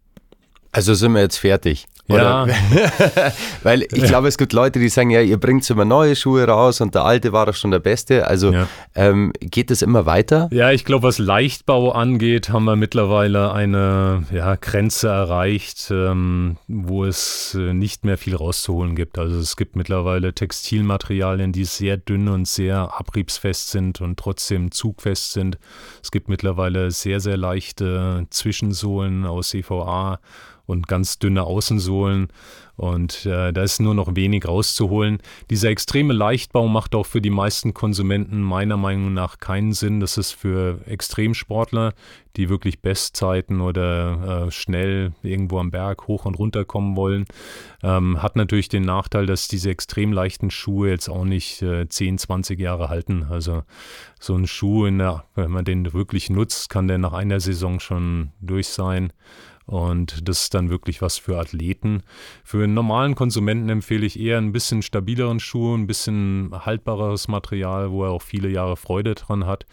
Also 0.71 0.93
sind 0.93 1.13
wir 1.13 1.21
jetzt 1.21 1.37
fertig. 1.37 1.85
Ja. 2.09 2.43
Oder? 2.43 2.47
Weil 3.63 3.81
ich 3.81 4.03
glaube, 4.03 4.27
es 4.29 4.37
gibt 4.37 4.53
Leute, 4.53 4.79
die 4.79 4.87
sagen, 4.87 5.09
ja, 5.09 5.21
ihr 5.21 5.37
bringt 5.37 5.69
immer 5.69 5.83
neue 5.83 6.15
Schuhe 6.15 6.45
raus 6.45 6.79
und 6.79 6.95
der 6.95 7.03
alte 7.03 7.33
war 7.33 7.45
doch 7.45 7.55
schon 7.55 7.71
der 7.71 7.79
beste. 7.79 8.27
Also 8.27 8.51
Ja. 8.51 8.67
ähm, 8.95 9.33
geht 9.41 9.71
es 9.71 9.81
immer 9.81 10.05
weiter? 10.05 10.47
Ja, 10.51 10.71
ich 10.71 10.85
glaube, 10.85 11.03
was 11.03 11.17
Leichtbau 11.17 11.91
angeht, 11.91 12.49
haben 12.49 12.63
wir 12.65 12.77
mittlerweile 12.77 13.51
eine 13.51 14.23
ja, 14.31 14.55
Grenze 14.55 15.09
erreicht, 15.09 15.89
ähm, 15.91 16.57
wo 16.67 17.03
es 17.03 17.55
äh, 17.59 17.73
nicht 17.73 18.05
mehr 18.05 18.17
viel 18.17 18.35
rauszuholen 18.35 18.95
gibt. 18.95 19.17
Also 19.17 19.37
es 19.37 19.57
gibt 19.57 19.75
mittlerweile 19.75 20.33
Textilmaterialien, 20.33 21.51
die 21.51 21.65
sehr 21.65 21.97
dünn 21.97 22.29
und 22.29 22.47
sehr 22.47 22.97
abriebsfest 22.97 23.69
sind 23.69 23.99
und 23.99 24.17
trotzdem 24.17 24.71
zugfest 24.71 25.33
sind. 25.33 25.57
Es 26.01 26.11
gibt 26.11 26.29
mittlerweile 26.29 26.91
sehr, 26.91 27.19
sehr 27.19 27.35
leichte 27.35 28.25
Zwischensohlen 28.29 29.25
aus 29.25 29.53
EVA 29.53 30.19
und 30.67 30.87
ganz 30.87 31.17
dünne 31.17 31.43
Außensohlen. 31.43 32.27
Und 32.75 33.25
äh, 33.25 33.51
da 33.51 33.63
ist 33.63 33.81
nur 33.81 33.95
noch 33.95 34.15
wenig 34.15 34.47
rauszuholen. 34.47 35.17
Dieser 35.49 35.69
extreme 35.69 36.13
Leichtbau 36.13 36.67
macht 36.67 36.93
auch 36.93 37.07
für 37.07 37.21
die 37.21 37.31
meisten 37.31 37.73
Konsumenten 37.73 38.39
meiner 38.39 38.77
Meinung 38.77 39.15
nach 39.15 39.39
keinen 39.39 39.73
Sinn. 39.73 39.99
Das 39.99 40.19
ist 40.19 40.33
für 40.33 40.81
Extremsportler, 40.85 41.93
die 42.35 42.49
wirklich 42.49 42.83
Bestzeiten 42.83 43.61
oder 43.61 44.45
äh, 44.45 44.51
schnell 44.51 45.13
irgendwo 45.23 45.57
am 45.57 45.71
Berg 45.71 46.07
hoch 46.07 46.25
und 46.25 46.35
runter 46.37 46.65
kommen 46.65 46.95
wollen. 46.95 47.25
Ähm, 47.81 48.21
hat 48.21 48.35
natürlich 48.35 48.69
den 48.69 48.83
Nachteil, 48.83 49.25
dass 49.25 49.47
diese 49.47 49.71
extrem 49.71 50.13
leichten 50.13 50.51
Schuhe 50.51 50.89
jetzt 50.89 51.09
auch 51.09 51.25
nicht 51.25 51.63
äh, 51.63 51.89
10, 51.89 52.19
20 52.19 52.59
Jahre 52.59 52.89
halten. 52.89 53.25
Also 53.27 53.63
so 54.19 54.35
ein 54.35 54.45
Schuh, 54.45 54.87
der, 54.87 55.23
wenn 55.33 55.49
man 55.49 55.65
den 55.65 55.93
wirklich 55.93 56.29
nutzt, 56.29 56.69
kann 56.69 56.87
der 56.87 56.99
nach 56.99 57.13
einer 57.13 57.39
Saison 57.39 57.79
schon 57.79 58.33
durch 58.39 58.67
sein. 58.67 59.11
Und 59.67 60.27
das 60.27 60.43
ist 60.43 60.53
dann 60.53 60.69
wirklich 60.69 61.01
was 61.01 61.17
für 61.17 61.37
Athleten. 61.37 62.01
Für 62.43 62.63
einen 62.63 62.73
normalen 62.73 63.15
Konsumenten 63.15 63.67
empfehle 63.67 64.05
ich 64.05 64.17
eher 64.17 64.37
ein 64.37 64.53
bisschen 64.53 64.81
stabileren 64.81 65.41
Schuh, 65.41 65.75
ein 65.75 65.87
bisschen 65.87 66.51
haltbareres 66.53 67.27
Material, 67.27 67.91
wo 67.91 68.05
er 68.05 68.11
auch 68.11 68.21
viele 68.21 68.47
Jahre 68.47 68.77
Freude 68.77 69.13
dran 69.13 69.45
hat. 69.45 69.65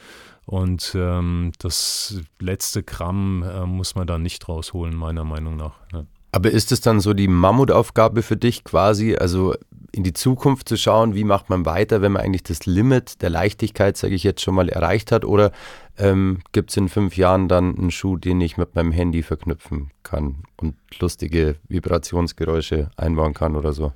Und 0.46 0.94
ähm, 0.98 1.52
das 1.58 2.20
letzte 2.40 2.82
Gramm 2.82 3.44
äh, 3.44 3.64
muss 3.66 3.94
man 3.94 4.08
da 4.08 4.18
nicht 4.18 4.48
rausholen, 4.48 4.96
meiner 4.96 5.24
Meinung 5.24 5.56
nach. 5.56 5.74
Ne? 5.92 6.06
Aber 6.32 6.50
ist 6.50 6.72
es 6.72 6.80
dann 6.80 6.98
so 6.98 7.14
die 7.14 7.28
Mammutaufgabe 7.28 8.22
für 8.22 8.36
dich 8.36 8.64
quasi, 8.64 9.14
also 9.14 9.54
in 9.94 10.02
die 10.02 10.12
Zukunft 10.12 10.68
zu 10.68 10.76
schauen, 10.76 11.14
wie 11.14 11.24
macht 11.24 11.48
man 11.50 11.64
weiter, 11.64 12.02
wenn 12.02 12.12
man 12.12 12.22
eigentlich 12.22 12.42
das 12.42 12.66
Limit 12.66 13.22
der 13.22 13.30
Leichtigkeit, 13.30 13.96
sage 13.96 14.14
ich 14.14 14.24
jetzt, 14.24 14.42
schon 14.42 14.54
mal 14.54 14.68
erreicht 14.68 15.12
hat? 15.12 15.24
Oder 15.24 15.52
ähm, 15.96 16.40
gibt 16.52 16.70
es 16.70 16.76
in 16.76 16.88
fünf 16.88 17.16
Jahren 17.16 17.48
dann 17.48 17.78
einen 17.78 17.90
Schuh, 17.90 18.16
den 18.16 18.40
ich 18.40 18.56
mit 18.56 18.74
meinem 18.74 18.90
Handy 18.90 19.22
verknüpfen 19.22 19.90
kann 20.02 20.42
und 20.56 20.74
lustige 20.98 21.56
Vibrationsgeräusche 21.68 22.90
einbauen 22.96 23.34
kann 23.34 23.54
oder 23.54 23.72
so? 23.72 23.92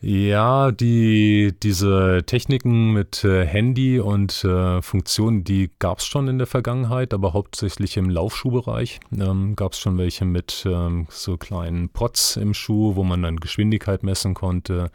Ja, 0.00 0.70
die, 0.70 1.52
diese 1.60 2.22
Techniken 2.24 2.92
mit 2.92 3.24
äh, 3.24 3.44
Handy 3.44 3.98
und 3.98 4.44
äh, 4.44 4.80
Funktionen, 4.80 5.42
die 5.42 5.70
gab 5.80 5.98
es 5.98 6.06
schon 6.06 6.28
in 6.28 6.38
der 6.38 6.46
Vergangenheit, 6.46 7.12
aber 7.12 7.32
hauptsächlich 7.32 7.96
im 7.96 8.08
Laufschuhbereich. 8.08 9.00
Ähm, 9.12 9.56
gab 9.56 9.72
es 9.72 9.80
schon 9.80 9.98
welche 9.98 10.24
mit 10.24 10.64
ähm, 10.66 11.08
so 11.10 11.36
kleinen 11.36 11.88
Pots 11.88 12.36
im 12.36 12.54
Schuh, 12.54 12.94
wo 12.94 13.02
man 13.02 13.22
dann 13.22 13.38
Geschwindigkeit 13.38 14.04
messen 14.04 14.34
konnte, 14.34 14.92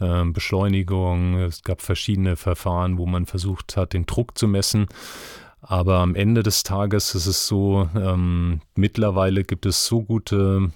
ähm, 0.00 0.32
Beschleunigung. 0.32 1.34
Es 1.38 1.64
gab 1.64 1.82
verschiedene 1.82 2.36
Verfahren, 2.36 2.96
wo 2.96 3.06
man 3.06 3.26
versucht 3.26 3.76
hat, 3.76 3.92
den 3.92 4.06
Druck 4.06 4.38
zu 4.38 4.46
messen. 4.46 4.86
Aber 5.62 5.98
am 5.98 6.14
Ende 6.14 6.44
des 6.44 6.62
Tages 6.62 7.16
ist 7.16 7.26
es 7.26 7.48
so, 7.48 7.88
ähm, 7.96 8.60
mittlerweile 8.76 9.42
gibt 9.42 9.66
es 9.66 9.84
so 9.84 10.02
gute 10.02 10.70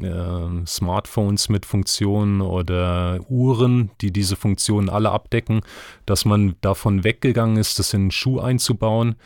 äh, 0.00 0.66
Smartphones 0.66 1.48
mit 1.48 1.66
Funktionen 1.66 2.40
oder 2.40 3.20
Uhren, 3.28 3.90
die 4.00 4.12
diese 4.12 4.36
Funktionen 4.36 4.88
alle 4.88 5.10
abdecken, 5.10 5.60
dass 6.06 6.24
man 6.24 6.54
davon 6.60 7.04
weggegangen 7.04 7.56
ist, 7.56 7.78
das 7.78 7.94
in 7.94 8.02
einen 8.02 8.10
Schuh 8.10 8.40
einzubauen. 8.40 9.16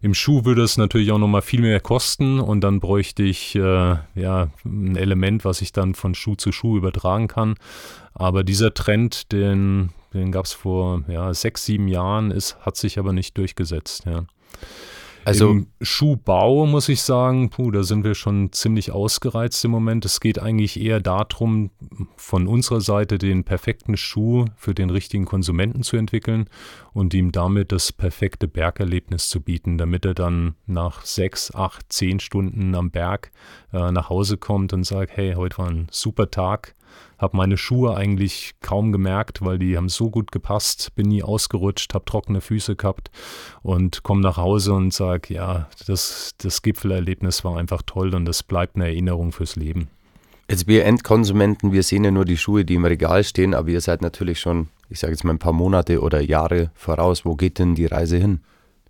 Im 0.00 0.14
Schuh 0.14 0.44
würde 0.44 0.62
es 0.62 0.76
natürlich 0.76 1.12
auch 1.12 1.18
nochmal 1.18 1.42
viel 1.42 1.60
mehr 1.60 1.80
kosten 1.80 2.40
und 2.40 2.60
dann 2.62 2.80
bräuchte 2.80 3.22
ich 3.22 3.54
äh, 3.54 3.96
ja, 4.14 4.48
ein 4.64 4.96
Element, 4.96 5.44
was 5.44 5.62
ich 5.62 5.72
dann 5.72 5.94
von 5.94 6.14
Schuh 6.14 6.34
zu 6.34 6.52
Schuh 6.52 6.76
übertragen 6.76 7.28
kann. 7.28 7.54
Aber 8.14 8.44
dieser 8.44 8.74
Trend, 8.74 9.32
den, 9.32 9.90
den 10.12 10.32
gab 10.32 10.44
es 10.44 10.52
vor 10.52 11.02
ja, 11.08 11.32
sechs, 11.34 11.64
sieben 11.64 11.88
Jahren, 11.88 12.30
ist, 12.30 12.58
hat 12.60 12.76
sich 12.76 12.98
aber 12.98 13.12
nicht 13.12 13.36
durchgesetzt. 13.38 14.04
Ja. 14.06 14.24
Also 15.24 15.50
Im 15.50 15.66
Schuhbau 15.80 16.66
muss 16.66 16.88
ich 16.88 17.02
sagen, 17.02 17.50
puh, 17.50 17.70
da 17.70 17.84
sind 17.84 18.04
wir 18.04 18.14
schon 18.14 18.52
ziemlich 18.52 18.90
ausgereizt 18.90 19.64
im 19.64 19.70
Moment. 19.70 20.04
Es 20.04 20.20
geht 20.20 20.40
eigentlich 20.40 20.80
eher 20.80 21.00
darum, 21.00 21.70
von 22.16 22.48
unserer 22.48 22.80
Seite 22.80 23.18
den 23.18 23.44
perfekten 23.44 23.96
Schuh 23.96 24.46
für 24.56 24.74
den 24.74 24.90
richtigen 24.90 25.24
Konsumenten 25.24 25.82
zu 25.82 25.96
entwickeln 25.96 26.46
und 26.92 27.14
ihm 27.14 27.30
damit 27.30 27.72
das 27.72 27.92
perfekte 27.92 28.48
Bergerlebnis 28.48 29.28
zu 29.28 29.40
bieten, 29.40 29.78
damit 29.78 30.04
er 30.04 30.14
dann 30.14 30.54
nach 30.66 31.04
sechs, 31.04 31.54
acht, 31.54 31.92
zehn 31.92 32.18
Stunden 32.18 32.74
am 32.74 32.90
Berg 32.90 33.30
äh, 33.72 33.92
nach 33.92 34.08
Hause 34.08 34.38
kommt 34.38 34.72
und 34.72 34.84
sagt, 34.84 35.16
hey, 35.16 35.34
heute 35.34 35.58
war 35.58 35.68
ein 35.68 35.86
super 35.90 36.30
Tag. 36.30 36.74
Habe 37.18 37.36
meine 37.36 37.56
Schuhe 37.56 37.96
eigentlich 37.96 38.52
kaum 38.60 38.92
gemerkt, 38.92 39.44
weil 39.44 39.58
die 39.58 39.76
haben 39.76 39.88
so 39.88 40.10
gut 40.10 40.32
gepasst, 40.32 40.94
bin 40.94 41.08
nie 41.08 41.22
ausgerutscht, 41.22 41.94
habe 41.94 42.04
trockene 42.04 42.40
Füße 42.40 42.76
gehabt 42.76 43.10
und 43.62 44.02
komme 44.02 44.20
nach 44.20 44.36
Hause 44.36 44.72
und 44.74 44.92
sage, 44.92 45.34
ja, 45.34 45.68
das, 45.86 46.34
das 46.38 46.62
Gipfelerlebnis 46.62 47.44
war 47.44 47.56
einfach 47.56 47.82
toll 47.86 48.14
und 48.14 48.24
das 48.24 48.42
bleibt 48.42 48.76
eine 48.76 48.86
Erinnerung 48.86 49.32
fürs 49.32 49.56
Leben. 49.56 49.88
Jetzt 50.50 50.66
wir 50.66 50.84
Endkonsumenten, 50.84 51.72
wir 51.72 51.82
sehen 51.82 52.04
ja 52.04 52.10
nur 52.10 52.24
die 52.24 52.36
Schuhe, 52.36 52.64
die 52.64 52.74
im 52.74 52.84
Regal 52.84 53.24
stehen, 53.24 53.54
aber 53.54 53.68
ihr 53.68 53.80
seid 53.80 54.02
natürlich 54.02 54.40
schon, 54.40 54.68
ich 54.90 55.00
sage 55.00 55.12
jetzt 55.12 55.24
mal 55.24 55.32
ein 55.32 55.38
paar 55.38 55.52
Monate 55.52 56.00
oder 56.00 56.20
Jahre 56.20 56.70
voraus. 56.74 57.24
Wo 57.24 57.36
geht 57.36 57.58
denn 57.58 57.74
die 57.74 57.86
Reise 57.86 58.18
hin? 58.18 58.40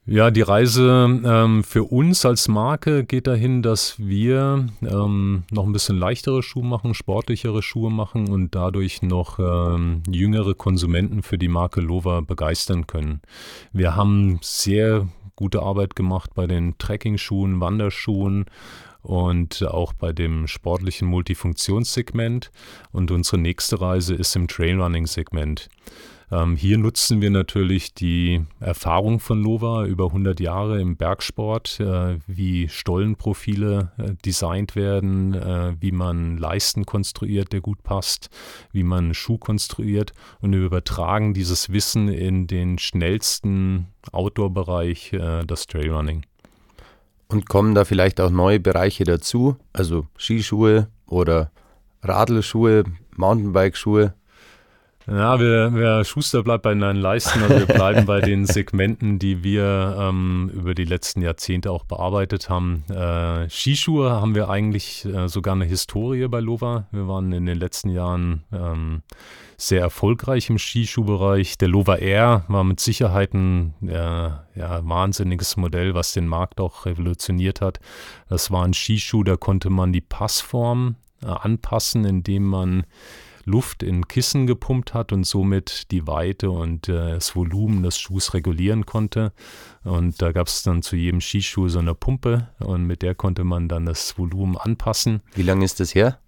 Ja, 0.05 0.33
die 0.33 0.43
Reise 0.43 1.21
ähm, 1.25 1.63
für 1.63 1.85
uns 1.85 2.27
als 2.27 2.49
Marke 2.49 3.05
geht 3.05 3.29
dahin, 3.29 3.63
dass 3.63 4.01
wir 4.01 4.67
ähm, 4.83 5.45
noch 5.53 5.65
ein 5.65 5.73
bisschen 5.73 5.97
leichtere 5.97 6.43
Schuhe 6.43 6.65
machen, 6.65 6.93
sportlichere 6.95 7.63
Schuhe 7.63 7.89
machen 7.89 8.29
und 8.29 8.53
dadurch 8.53 9.03
noch 9.03 9.39
ähm, 9.39 10.03
jüngere 10.11 10.55
Konsumenten 10.55 11.23
für 11.23 11.39
die 11.39 11.47
Marke 11.47 11.81
Lova 11.81 12.21
begeistern 12.21 12.89
können. 12.89 13.23
Wir 13.73 13.95
haben 13.95 14.41
sehr 14.43 15.07
gute 15.37 15.63
Arbeit 15.63 15.95
gemacht 15.95 16.33
bei 16.35 16.49
den 16.49 16.77
Trekking-Schuhen, 16.79 17.61
Wanderschuhen 17.61 18.47
und 19.03 19.63
auch 19.63 19.93
bei 19.93 20.13
dem 20.13 20.49
sportlichen 20.49 21.07
Multifunktionssegment. 21.07 22.51
Und 22.91 23.13
unsere 23.13 23.39
nächste 23.39 23.81
Reise 23.81 24.17
ist 24.17 24.35
im 24.35 24.49
Trailrunning-Segment. 24.49 25.69
Ähm, 26.33 26.57
hier 26.57 26.79
nutzen 26.79 27.21
wir 27.21 27.29
natürlich 27.29 27.93
die 27.93 28.43
Erfahrung 28.59 29.21
von 29.21 29.43
Lova 29.43 29.85
über 29.85 30.07
100 30.07 30.41
Jahre 30.41 30.81
im 30.81 30.97
Bergsport, 30.97 31.79
äh, 31.79 32.17
wie 32.27 32.71
Stollenprofile 32.71 33.93
äh, 33.99 34.15
designt 34.25 34.75
werden, 34.75 35.35
äh, 35.35 35.75
wie 35.79 35.93
man 35.93 36.39
Leisten 36.39 36.87
konstruiert, 36.87 37.53
der 37.53 37.61
gut 37.61 37.83
passt, 37.83 38.31
wie 38.73 38.83
man 38.83 39.13
Schuh 39.13 39.37
konstruiert 39.37 40.15
und 40.41 40.53
wir 40.53 40.61
übertragen 40.61 41.35
dieses 41.35 41.71
Wissen 41.71 42.09
in 42.09 42.47
den 42.47 42.79
schnellsten 42.79 43.89
Outdoor-Bereich, 44.11 45.13
äh, 45.13 45.45
das 45.45 45.67
Trailrunning. 45.67 46.25
Und 47.29 47.47
kommen 47.51 47.75
da 47.75 47.85
vielleicht 47.85 48.23
auch 48.23 48.31
neue 48.31 48.59
Bereiche 48.59 49.05
dazu, 49.05 49.57
also 49.75 50.07
Skischuhe 50.17 50.89
oder 51.07 51.51
Radlschuhe, 52.03 52.85
Mountainbike-Schuhe? 53.17 54.15
Ja, 55.07 55.41
wir, 55.41 55.75
wir 55.75 56.05
Schuster 56.05 56.45
bleibt 56.45 56.63
bei 56.63 56.73
den 56.73 56.97
Leisten, 56.97 57.43
also 57.43 57.59
wir 57.59 57.67
bleiben 57.67 58.07
bei 58.07 58.21
den 58.21 58.47
Segmenten, 58.47 59.19
die 59.19 59.43
wir 59.43 59.97
ähm, 59.99 60.51
über 60.55 60.75
die 60.75 60.85
letzten 60.85 61.23
Jahrzehnte 61.23 61.73
auch 61.73 61.85
bearbeitet 61.85 62.49
haben. 62.49 62.85
Äh, 62.89 63.51
Skischuhe 63.51 64.11
haben 64.13 64.37
wir 64.37 64.49
eigentlich 64.49 65.05
äh, 65.05 65.29
sogar 65.29 65.55
eine 65.55 65.65
Historie 65.65 66.29
bei 66.29 66.39
Lova. 66.39 66.87
Wir 66.93 67.09
waren 67.09 67.33
in 67.33 67.47
den 67.47 67.59
letzten 67.59 67.89
Jahren 67.89 68.45
ähm, 68.53 69.03
sehr 69.57 69.81
erfolgreich 69.81 70.49
im 70.51 70.59
Skischuhbereich. 70.59 71.59
Der 71.59 71.69
Lova 71.69 71.97
Air 71.97 72.45
war 72.47 72.63
mit 72.63 72.79
Sicherheit 72.79 73.35
ein 73.35 73.75
äh, 73.83 74.31
ja, 74.55 74.81
wahnsinniges 74.83 75.57
Modell, 75.57 75.95
was 75.95 76.13
den 76.13 76.29
Markt 76.29 76.61
auch 76.61 76.87
revolutioniert 76.87 77.61
hat. 77.61 77.81
Das 78.29 78.53
war 78.53 78.65
ein 78.65 78.75
Skischuh, 78.75 79.25
da 79.25 79.37
konnte 79.37 79.69
man 79.69 79.93
die 79.93 80.01
Passform 80.01 80.95
äh, 81.23 81.27
anpassen, 81.27 82.05
indem 82.05 82.45
man 82.45 82.85
Luft 83.45 83.83
in 83.83 84.09
Kissen 84.09 84.47
gepumpt 84.47 84.95
hat 84.95 85.13
und 85.13 85.25
somit 85.25 85.91
die 85.91 86.07
Weite 86.07 86.51
und 86.51 86.89
äh, 86.89 87.13
das 87.15 87.35
Volumen 87.35 87.83
des 87.83 87.99
Schuhs 87.99 88.35
regulieren 88.35 88.87
konnte. 88.87 89.33
Und 89.85 90.21
da 90.23 90.33
gab 90.33 90.47
es 90.47 90.63
dann 90.63 90.83
zu 90.83 90.97
jedem 90.97 91.21
Skischuh 91.21 91.69
so 91.69 91.79
eine 91.79 91.95
Pumpe 91.95 92.49
und 92.59 92.87
mit 92.87 93.03
der 93.03 93.15
konnte 93.15 93.45
man 93.45 93.69
dann 93.69 93.87
das 93.87 94.19
Volumen 94.19 94.57
anpassen. 94.57 95.23
Wie 95.35 95.43
lange 95.43 95.65
ist 95.65 95.81
das 95.81 95.95
her? 95.95 96.19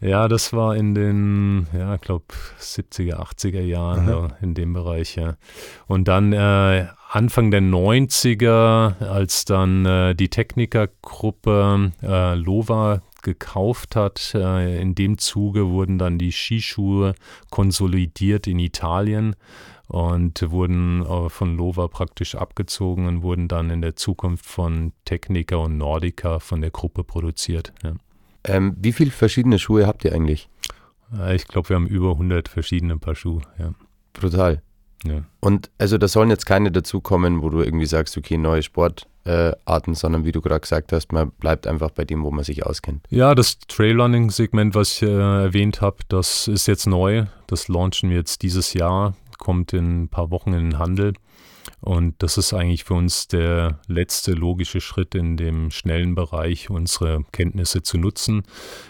Ja, 0.00 0.28
das 0.28 0.54
war 0.54 0.76
in 0.76 0.94
den, 0.94 1.66
ja, 1.74 1.94
ich 1.94 2.00
glaube, 2.00 2.24
70er, 2.58 3.16
80er 3.16 3.60
Jahren 3.60 4.06
mhm. 4.06 4.32
in 4.40 4.54
dem 4.54 4.72
Bereich, 4.72 5.16
ja. 5.16 5.36
Und 5.88 6.08
dann 6.08 6.32
äh, 6.32 6.86
Anfang 7.10 7.50
der 7.50 7.60
90er, 7.60 9.04
als 9.06 9.44
dann 9.44 9.84
äh, 9.84 10.14
die 10.14 10.30
Technikergruppe 10.30 11.92
äh, 12.02 12.34
Lova 12.34 13.02
gekauft 13.22 13.96
hat. 13.96 14.34
Äh, 14.34 14.80
in 14.80 14.94
dem 14.94 15.18
Zuge 15.18 15.68
wurden 15.68 15.98
dann 15.98 16.18
die 16.18 16.32
Skischuhe 16.32 17.14
konsolidiert 17.50 18.46
in 18.46 18.58
Italien 18.58 19.36
und 19.88 20.50
wurden 20.50 21.04
äh, 21.04 21.28
von 21.28 21.56
Lova 21.56 21.88
praktisch 21.88 22.34
abgezogen 22.34 23.06
und 23.06 23.22
wurden 23.22 23.48
dann 23.48 23.70
in 23.70 23.82
der 23.82 23.96
Zukunft 23.96 24.46
von 24.46 24.92
Technica 25.04 25.56
und 25.56 25.76
Nordica 25.76 26.38
von 26.38 26.60
der 26.60 26.70
Gruppe 26.70 27.02
produziert. 27.02 27.72
Ja. 27.82 27.94
Ähm, 28.44 28.76
wie 28.78 28.92
viele 28.92 29.10
verschiedene 29.10 29.58
Schuhe 29.58 29.86
habt 29.86 30.04
ihr 30.04 30.12
eigentlich? 30.14 30.48
Äh, 31.12 31.34
ich 31.34 31.48
glaube, 31.48 31.70
wir 31.70 31.76
haben 31.76 31.88
über 31.88 32.12
100 32.12 32.48
verschiedene 32.48 32.98
Paar 32.98 33.14
Schuhe. 33.14 33.42
Ja. 33.58 33.74
Brutal. 34.12 34.62
Ja. 35.04 35.24
Und 35.40 35.70
also 35.78 35.98
da 35.98 36.08
sollen 36.08 36.30
jetzt 36.30 36.46
keine 36.46 36.70
dazukommen, 36.70 37.42
wo 37.42 37.48
du 37.48 37.60
irgendwie 37.62 37.86
sagst, 37.86 38.16
okay, 38.16 38.36
neue 38.36 38.62
Sportarten, 38.62 39.09
äh, 39.24 39.52
sondern 39.92 40.24
wie 40.24 40.32
du 40.32 40.40
gerade 40.40 40.60
gesagt 40.60 40.92
hast, 40.92 41.12
man 41.12 41.30
bleibt 41.32 41.66
einfach 41.66 41.90
bei 41.90 42.04
dem, 42.04 42.24
wo 42.24 42.30
man 42.30 42.44
sich 42.44 42.64
auskennt. 42.64 43.04
Ja, 43.10 43.34
das 43.34 43.58
Trailrunning-Segment, 43.58 44.74
was 44.74 44.92
ich 44.92 45.02
äh, 45.02 45.42
erwähnt 45.44 45.80
habe, 45.80 45.98
das 46.08 46.48
ist 46.48 46.66
jetzt 46.66 46.86
neu. 46.86 47.26
Das 47.46 47.68
launchen 47.68 48.10
wir 48.10 48.18
jetzt 48.18 48.42
dieses 48.42 48.72
Jahr, 48.74 49.14
kommt 49.38 49.72
in 49.72 50.04
ein 50.04 50.08
paar 50.08 50.30
Wochen 50.30 50.52
in 50.52 50.70
den 50.70 50.78
Handel. 50.78 51.12
Und 51.80 52.22
das 52.22 52.36
ist 52.36 52.52
eigentlich 52.52 52.84
für 52.84 52.94
uns 52.94 53.28
der 53.28 53.80
letzte 53.86 54.32
logische 54.32 54.80
Schritt 54.80 55.14
in 55.14 55.36
dem 55.36 55.70
schnellen 55.70 56.14
Bereich, 56.14 56.68
unsere 56.68 57.24
Kenntnisse 57.32 57.82
zu 57.82 57.96
nutzen. 57.96 58.42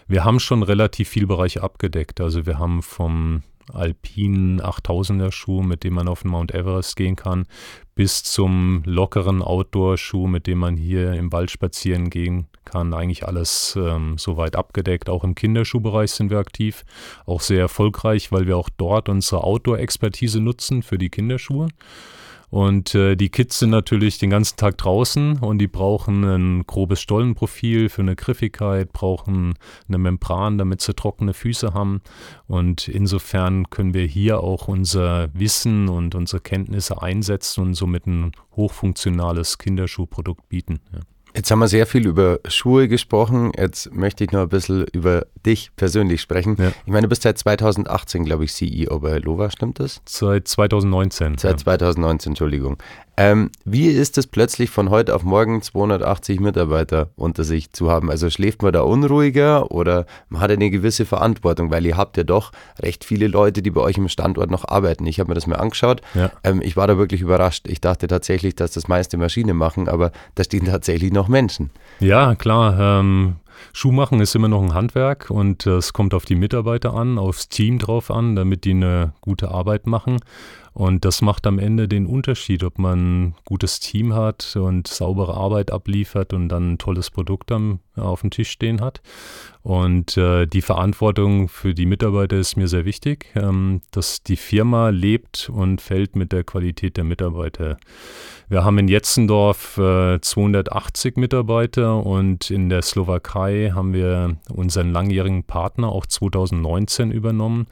Wir 0.08 0.24
haben 0.24 0.40
schon 0.40 0.62
relativ 0.62 1.08
viel 1.08 1.26
Bereich 1.26 1.62
abgedeckt. 1.62 2.20
Also 2.20 2.46
wir 2.46 2.58
haben 2.58 2.82
vom 2.82 3.42
alpinen 3.74 4.60
8000er 4.60 5.32
Schuh, 5.32 5.62
mit 5.62 5.84
dem 5.84 5.94
man 5.94 6.08
auf 6.08 6.22
den 6.22 6.30
Mount 6.30 6.54
Everest 6.54 6.96
gehen 6.96 7.16
kann, 7.16 7.46
bis 7.94 8.22
zum 8.22 8.82
lockeren 8.84 9.42
Outdoor-Schuh, 9.42 10.26
mit 10.26 10.46
dem 10.46 10.58
man 10.58 10.76
hier 10.76 11.12
im 11.12 11.32
Wald 11.32 11.50
spazieren 11.50 12.10
gehen 12.10 12.46
kann. 12.64 12.94
Eigentlich 12.94 13.26
alles 13.26 13.76
ähm, 13.80 14.16
soweit 14.18 14.56
abgedeckt. 14.56 15.08
Auch 15.08 15.24
im 15.24 15.34
Kinderschuhbereich 15.34 16.10
sind 16.10 16.30
wir 16.30 16.38
aktiv. 16.38 16.84
Auch 17.26 17.40
sehr 17.40 17.60
erfolgreich, 17.60 18.32
weil 18.32 18.46
wir 18.46 18.56
auch 18.56 18.68
dort 18.76 19.08
unsere 19.08 19.44
Outdoor-Expertise 19.44 20.40
nutzen 20.40 20.82
für 20.82 20.98
die 20.98 21.10
Kinderschuhe. 21.10 21.68
Und 22.50 22.94
äh, 22.96 23.16
die 23.16 23.28
Kids 23.28 23.60
sind 23.60 23.70
natürlich 23.70 24.18
den 24.18 24.30
ganzen 24.30 24.56
Tag 24.56 24.76
draußen 24.78 25.38
und 25.38 25.58
die 25.58 25.68
brauchen 25.68 26.24
ein 26.24 26.66
grobes 26.66 27.00
Stollenprofil 27.00 27.88
für 27.88 28.02
eine 28.02 28.16
Griffigkeit, 28.16 28.92
brauchen 28.92 29.54
eine 29.88 29.98
Membran, 29.98 30.58
damit 30.58 30.80
sie 30.80 30.94
trockene 30.94 31.32
Füße 31.32 31.72
haben. 31.74 32.00
Und 32.48 32.88
insofern 32.88 33.70
können 33.70 33.94
wir 33.94 34.04
hier 34.04 34.40
auch 34.40 34.66
unser 34.66 35.32
Wissen 35.32 35.88
und 35.88 36.16
unsere 36.16 36.40
Kenntnisse 36.40 37.00
einsetzen 37.00 37.62
und 37.62 37.74
somit 37.74 38.06
ein 38.06 38.32
hochfunktionales 38.56 39.58
Kinderschuhprodukt 39.58 40.48
bieten. 40.48 40.80
Ja. 40.92 41.00
Jetzt 41.34 41.50
haben 41.50 41.60
wir 41.60 41.68
sehr 41.68 41.86
viel 41.86 42.06
über 42.06 42.40
Schuhe 42.48 42.88
gesprochen. 42.88 43.52
Jetzt 43.56 43.94
möchte 43.94 44.24
ich 44.24 44.32
noch 44.32 44.42
ein 44.42 44.48
bisschen 44.48 44.86
über 44.92 45.26
dich 45.46 45.70
persönlich 45.76 46.20
sprechen. 46.20 46.56
Ja. 46.58 46.72
Ich 46.84 46.92
meine, 46.92 47.02
du 47.02 47.08
bist 47.08 47.22
seit 47.22 47.38
2018, 47.38 48.24
glaube 48.24 48.44
ich, 48.44 48.52
CEO 48.52 48.98
bei 48.98 49.18
Lova, 49.18 49.50
stimmt 49.50 49.80
das? 49.80 50.02
Seit 50.06 50.48
2019. 50.48 51.38
Seit 51.38 51.52
ja. 51.52 51.56
2019, 51.58 52.32
Entschuldigung. 52.32 52.78
Ähm, 53.20 53.50
wie 53.66 53.88
ist 53.88 54.16
es 54.16 54.26
plötzlich 54.26 54.70
von 54.70 54.88
heute 54.88 55.14
auf 55.14 55.24
morgen 55.24 55.60
280 55.60 56.40
Mitarbeiter 56.40 57.10
unter 57.16 57.44
sich 57.44 57.70
zu 57.70 57.90
haben? 57.90 58.10
Also 58.10 58.30
schläft 58.30 58.62
man 58.62 58.72
da 58.72 58.80
unruhiger 58.80 59.70
oder 59.70 60.06
man 60.30 60.40
hat 60.40 60.50
eine 60.50 60.70
gewisse 60.70 61.04
Verantwortung, 61.04 61.70
weil 61.70 61.84
ihr 61.84 61.98
habt 61.98 62.16
ja 62.16 62.24
doch 62.24 62.50
recht 62.80 63.04
viele 63.04 63.26
Leute, 63.26 63.60
die 63.60 63.70
bei 63.70 63.82
euch 63.82 63.98
im 63.98 64.08
Standort 64.08 64.50
noch 64.50 64.66
arbeiten. 64.66 65.04
Ich 65.04 65.20
habe 65.20 65.28
mir 65.28 65.34
das 65.34 65.46
mal 65.46 65.56
angeschaut. 65.56 66.00
Ja. 66.14 66.30
Ähm, 66.44 66.62
ich 66.62 66.78
war 66.78 66.86
da 66.86 66.96
wirklich 66.96 67.20
überrascht. 67.20 67.68
Ich 67.68 67.82
dachte 67.82 68.06
tatsächlich, 68.06 68.56
dass 68.56 68.70
das 68.70 68.88
meiste 68.88 69.18
Maschine 69.18 69.52
machen, 69.52 69.86
aber 69.86 70.12
da 70.34 70.42
stehen 70.42 70.64
tatsächlich 70.64 71.12
noch 71.12 71.28
Menschen. 71.28 71.68
Ja, 71.98 72.34
klar. 72.36 73.00
Ähm 73.00 73.36
Schuhmachen 73.74 74.20
ist 74.20 74.34
immer 74.34 74.48
noch 74.48 74.62
ein 74.62 74.72
Handwerk 74.72 75.28
und 75.28 75.66
es 75.66 75.92
kommt 75.92 76.14
auf 76.14 76.24
die 76.24 76.34
Mitarbeiter 76.34 76.94
an, 76.94 77.18
aufs 77.18 77.50
Team 77.50 77.78
drauf 77.78 78.10
an, 78.10 78.34
damit 78.34 78.64
die 78.64 78.70
eine 78.70 79.12
gute 79.20 79.50
Arbeit 79.50 79.86
machen. 79.86 80.18
Und 80.80 81.04
das 81.04 81.20
macht 81.20 81.46
am 81.46 81.58
Ende 81.58 81.88
den 81.88 82.06
Unterschied, 82.06 82.64
ob 82.64 82.78
man 82.78 83.26
ein 83.26 83.34
gutes 83.44 83.80
Team 83.80 84.14
hat 84.14 84.56
und 84.56 84.88
saubere 84.88 85.34
Arbeit 85.34 85.72
abliefert 85.72 86.32
und 86.32 86.48
dann 86.48 86.72
ein 86.72 86.78
tolles 86.78 87.10
Produkt 87.10 87.52
am, 87.52 87.80
auf 87.96 88.22
dem 88.22 88.30
Tisch 88.30 88.48
stehen 88.48 88.80
hat. 88.80 89.02
Und 89.62 90.16
äh, 90.16 90.46
die 90.46 90.62
Verantwortung 90.62 91.50
für 91.50 91.74
die 91.74 91.84
Mitarbeiter 91.84 92.38
ist 92.38 92.56
mir 92.56 92.66
sehr 92.66 92.86
wichtig, 92.86 93.26
ähm, 93.34 93.82
dass 93.90 94.22
die 94.22 94.38
Firma 94.38 94.88
lebt 94.88 95.50
und 95.52 95.82
fällt 95.82 96.16
mit 96.16 96.32
der 96.32 96.44
Qualität 96.44 96.96
der 96.96 97.04
Mitarbeiter. 97.04 97.76
Wir 98.48 98.64
haben 98.64 98.78
in 98.78 98.88
Jetzendorf 98.88 99.76
äh, 99.76 100.18
280 100.18 101.18
Mitarbeiter 101.18 102.04
und 102.04 102.50
in 102.50 102.70
der 102.70 102.80
Slowakei 102.80 103.72
haben 103.74 103.92
wir 103.92 104.38
unseren 104.48 104.92
langjährigen 104.92 105.44
Partner 105.44 105.90
auch 105.90 106.06
2019 106.06 107.10
übernommen. 107.10 107.66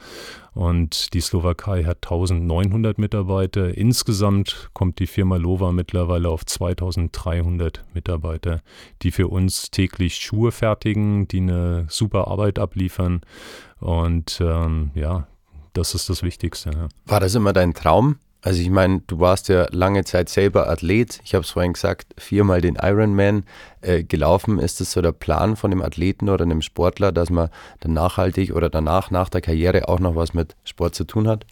Und 0.59 1.15
die 1.15 1.21
Slowakei 1.21 1.85
hat 1.85 1.99
1900 2.03 2.99
Mitarbeiter. 2.99 3.79
Insgesamt 3.79 4.71
kommt 4.73 4.99
die 4.99 5.07
Firma 5.07 5.37
Lova 5.37 5.71
mittlerweile 5.71 6.29
auf 6.29 6.45
2300 6.45 7.85
Mitarbeiter, 7.95 8.63
die 9.03 9.13
für 9.13 9.29
uns 9.29 9.71
täglich 9.71 10.17
Schuhe 10.17 10.51
fertigen, 10.51 11.29
die 11.29 11.43
eine 11.43 11.87
super 11.89 12.27
Arbeit 12.27 12.59
abliefern. 12.59 13.21
Und 13.79 14.41
ähm, 14.41 14.91
ja, 14.97 15.29
das 15.75 15.95
ist 15.95 16.11
das 16.11 16.25
Wichtigste. 16.25 16.71
Ja. 16.71 16.89
War 17.07 17.21
das 17.21 17.37
immer 17.37 17.53
dein 17.53 17.73
Traum? 17.73 18.17
Also 18.41 18.63
ich 18.63 18.71
meine, 18.71 19.01
du 19.07 19.19
warst 19.19 19.49
ja 19.49 19.67
lange 19.73 20.05
Zeit 20.05 20.29
selber 20.29 20.69
Athlet. 20.69 21.21
Ich 21.25 21.35
habe 21.35 21.43
es 21.45 21.51
vorhin 21.51 21.73
gesagt, 21.73 22.15
viermal 22.19 22.61
den 22.61 22.77
Ironman 22.77 23.45
äh, 23.81 24.05
gelaufen. 24.05 24.61
Ist 24.61 24.81
das 24.81 24.93
so 24.93 25.03
der 25.03 25.13
Plan 25.13 25.57
von 25.57 25.73
einem 25.73 25.83
Athleten 25.83 26.29
oder 26.29 26.45
einem 26.45 26.63
Sportler, 26.63 27.11
dass 27.11 27.31
man 27.31 27.51
dann 27.81 27.95
nachhaltig 27.95 28.55
oder 28.55 28.71
danach, 28.71 29.11
nach 29.11 29.29
der 29.29 29.41
Karriere 29.41 29.89
auch 29.89 29.99
noch 29.99 30.15
was 30.15 30.35
mit 30.35 30.55
Sport 30.65 30.95
zu 30.95 31.05
tun 31.05 31.27
hat? 31.27 31.47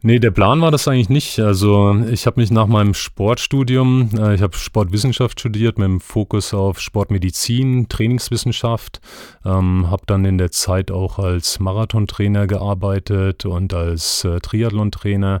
Nee, 0.00 0.20
der 0.20 0.30
Plan 0.30 0.60
war 0.60 0.70
das 0.70 0.86
eigentlich 0.86 1.08
nicht. 1.08 1.40
Also 1.40 1.92
ich 2.08 2.26
habe 2.26 2.40
mich 2.40 2.52
nach 2.52 2.68
meinem 2.68 2.94
Sportstudium, 2.94 4.10
äh, 4.16 4.36
ich 4.36 4.42
habe 4.42 4.56
Sportwissenschaft 4.56 5.40
studiert 5.40 5.76
mit 5.76 5.86
dem 5.86 6.00
Fokus 6.00 6.54
auf 6.54 6.78
Sportmedizin, 6.78 7.88
Trainingswissenschaft, 7.88 9.00
ähm, 9.44 9.90
habe 9.90 10.04
dann 10.06 10.24
in 10.24 10.38
der 10.38 10.52
Zeit 10.52 10.92
auch 10.92 11.18
als 11.18 11.58
Marathontrainer 11.58 12.46
gearbeitet 12.46 13.44
und 13.44 13.74
als 13.74 14.22
äh, 14.22 14.38
Triathlon-Trainer 14.38 15.40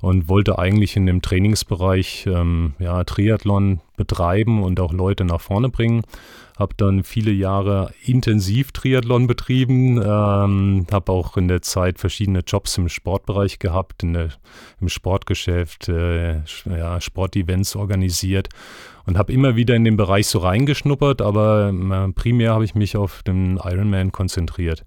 und 0.00 0.28
wollte 0.28 0.58
eigentlich 0.58 0.96
in 0.96 1.06
dem 1.06 1.22
Trainingsbereich 1.22 2.26
ähm, 2.26 2.74
ja, 2.78 3.04
Triathlon 3.04 3.80
betreiben 3.96 4.62
und 4.62 4.80
auch 4.80 4.92
Leute 4.92 5.24
nach 5.24 5.40
vorne 5.40 5.68
bringen 5.68 6.02
habe 6.58 6.74
dann 6.76 7.04
viele 7.04 7.32
Jahre 7.32 7.92
intensiv 8.04 8.72
Triathlon 8.72 9.26
betrieben, 9.26 10.00
ähm, 10.02 10.86
habe 10.90 11.12
auch 11.12 11.36
in 11.36 11.48
der 11.48 11.60
Zeit 11.60 11.98
verschiedene 11.98 12.40
Jobs 12.40 12.78
im 12.78 12.88
Sportbereich 12.88 13.58
gehabt, 13.58 14.02
der, 14.02 14.30
im 14.80 14.88
Sportgeschäft, 14.88 15.88
äh, 15.88 16.40
ja, 16.64 17.00
Sportevents 17.00 17.76
organisiert 17.76 18.48
und 19.04 19.18
habe 19.18 19.32
immer 19.32 19.54
wieder 19.54 19.76
in 19.76 19.84
den 19.84 19.98
Bereich 19.98 20.28
so 20.28 20.38
reingeschnuppert, 20.38 21.20
aber 21.20 21.68
äh, 21.68 22.12
primär 22.12 22.54
habe 22.54 22.64
ich 22.64 22.74
mich 22.74 22.96
auf 22.96 23.22
den 23.22 23.60
Ironman 23.62 24.10
konzentriert. 24.10 24.84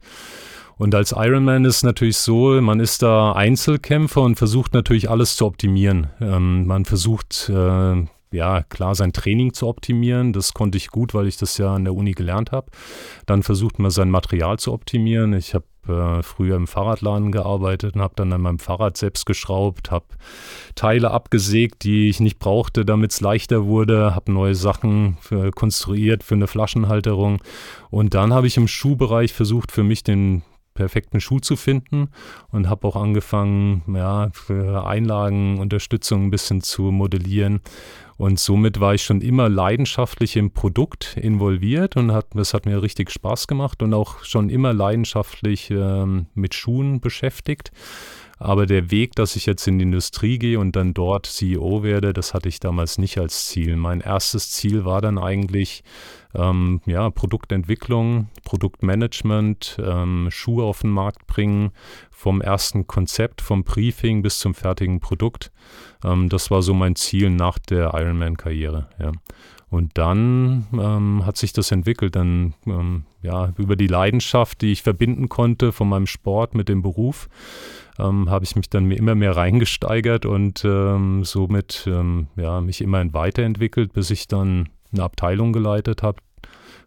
Und 0.79 0.95
als 0.95 1.11
Ironman 1.11 1.65
ist 1.65 1.83
natürlich 1.83 2.17
so, 2.17 2.59
man 2.61 2.79
ist 2.79 3.01
da 3.01 3.33
Einzelkämpfer 3.33 4.21
und 4.21 4.37
versucht 4.37 4.73
natürlich 4.73 5.09
alles 5.09 5.35
zu 5.35 5.45
optimieren. 5.45 6.07
Ähm, 6.21 6.65
man 6.65 6.85
versucht 6.85 7.49
äh, 7.49 8.05
ja, 8.31 8.63
klar, 8.63 8.95
sein 8.95 9.11
Training 9.11 9.53
zu 9.53 9.67
optimieren. 9.67 10.31
Das 10.31 10.53
konnte 10.53 10.77
ich 10.77 10.87
gut, 10.87 11.13
weil 11.13 11.27
ich 11.27 11.35
das 11.35 11.57
ja 11.57 11.75
an 11.75 11.83
der 11.83 11.93
Uni 11.93 12.13
gelernt 12.13 12.53
habe. 12.53 12.67
Dann 13.25 13.43
versucht 13.43 13.77
man 13.77 13.91
sein 13.91 14.09
Material 14.09 14.57
zu 14.57 14.71
optimieren. 14.71 15.33
Ich 15.33 15.53
habe 15.53 15.65
äh, 15.89 16.23
früher 16.23 16.55
im 16.55 16.65
Fahrradladen 16.65 17.33
gearbeitet 17.33 17.95
und 17.95 18.01
habe 18.01 18.13
dann 18.15 18.31
an 18.31 18.39
meinem 18.39 18.59
Fahrrad 18.59 18.95
selbst 18.95 19.25
geschraubt, 19.25 19.91
habe 19.91 20.05
Teile 20.75 21.11
abgesägt, 21.11 21.83
die 21.83 22.07
ich 22.07 22.21
nicht 22.21 22.39
brauchte, 22.39 22.85
damit 22.85 23.11
es 23.11 23.19
leichter 23.19 23.65
wurde, 23.65 24.15
habe 24.15 24.31
neue 24.31 24.55
Sachen 24.55 25.17
für, 25.19 25.51
konstruiert 25.51 26.23
für 26.23 26.35
eine 26.35 26.47
Flaschenhalterung. 26.47 27.41
Und 27.89 28.13
dann 28.13 28.31
habe 28.33 28.47
ich 28.47 28.55
im 28.55 28.69
Schuhbereich 28.69 29.33
versucht, 29.33 29.73
für 29.73 29.83
mich 29.83 30.03
den 30.03 30.43
perfekten 30.79 31.19
Schuh 31.19 31.39
zu 31.39 31.57
finden 31.57 32.07
und 32.51 32.69
habe 32.69 32.87
auch 32.87 32.95
angefangen, 32.95 33.83
ja, 33.93 34.29
für 34.31 34.87
Einlagen, 34.87 35.59
Unterstützung 35.59 36.25
ein 36.25 36.31
bisschen 36.31 36.61
zu 36.61 36.83
modellieren 36.83 37.59
und 38.19 38.37
somit 38.37 38.81
war 38.81 38.93
ich 38.93 39.03
schon 39.03 39.21
immer 39.21 39.47
leidenschaftlich 39.47 40.35
im 40.35 40.51
Produkt 40.51 41.15
involviert 41.15 41.95
und 41.95 42.11
hat, 42.11 42.27
das 42.33 42.53
hat 42.53 42.65
mir 42.65 42.81
richtig 42.81 43.11
Spaß 43.11 43.47
gemacht 43.47 43.81
und 43.81 43.93
auch 43.93 44.25
schon 44.25 44.49
immer 44.49 44.73
leidenschaftlich 44.73 45.71
ähm, 45.71 46.25
mit 46.33 46.53
Schuhen 46.53 46.99
beschäftigt. 46.99 47.71
Aber 48.37 48.65
der 48.65 48.91
Weg, 48.91 49.15
dass 49.15 49.37
ich 49.37 49.45
jetzt 49.45 49.67
in 49.67 49.79
die 49.79 49.83
Industrie 49.83 50.37
gehe 50.37 50.59
und 50.59 50.75
dann 50.75 50.93
dort 50.93 51.27
CEO 51.27 51.81
werde, 51.81 52.11
das 52.11 52.33
hatte 52.33 52.49
ich 52.49 52.59
damals 52.59 52.97
nicht 52.97 53.17
als 53.17 53.47
Ziel. 53.47 53.77
Mein 53.77 54.01
erstes 54.01 54.51
Ziel 54.51 54.83
war 54.83 54.99
dann 54.99 55.17
eigentlich, 55.17 55.83
ähm, 56.35 56.81
ja, 56.85 57.09
Produktentwicklung, 57.09 58.29
Produktmanagement, 58.43 59.77
ähm, 59.83 60.27
Schuhe 60.31 60.63
auf 60.63 60.81
den 60.81 60.91
Markt 60.91 61.27
bringen, 61.27 61.71
vom 62.11 62.41
ersten 62.41 62.87
Konzept, 62.87 63.41
vom 63.41 63.63
Briefing 63.63 64.21
bis 64.21 64.39
zum 64.39 64.53
fertigen 64.53 64.99
Produkt. 64.99 65.51
Ähm, 66.03 66.29
das 66.29 66.51
war 66.51 66.61
so 66.61 66.73
mein 66.73 66.95
Ziel 66.95 67.29
nach 67.29 67.57
der 67.59 67.93
Ironman-Karriere. 67.93 68.89
Ja. 68.99 69.11
Und 69.69 69.97
dann 69.99 70.67
ähm, 70.73 71.25
hat 71.25 71.37
sich 71.37 71.53
das 71.53 71.71
entwickelt, 71.71 72.15
dann 72.15 72.55
ähm, 72.65 73.03
ja 73.21 73.53
über 73.57 73.75
die 73.75 73.87
Leidenschaft, 73.87 74.61
die 74.61 74.71
ich 74.71 74.81
verbinden 74.81 75.29
konnte 75.29 75.71
von 75.71 75.87
meinem 75.87 76.07
Sport 76.07 76.55
mit 76.55 76.69
dem 76.69 76.81
Beruf, 76.81 77.29
ähm, 77.99 78.29
habe 78.31 78.45
ich 78.45 78.55
mich 78.55 78.69
dann 78.69 78.89
immer 78.89 79.13
mehr 79.13 79.35
reingesteigert 79.35 80.25
und 80.25 80.65
ähm, 80.65 81.23
somit 81.23 81.85
ähm, 81.87 82.27
ja 82.35 82.61
mich 82.61 82.81
immerhin 82.81 83.13
weiterentwickelt, 83.13 83.93
bis 83.93 84.09
ich 84.09 84.27
dann 84.27 84.69
eine 84.91 85.03
Abteilung 85.03 85.53
geleitet 85.53 86.03
habe. 86.03 86.19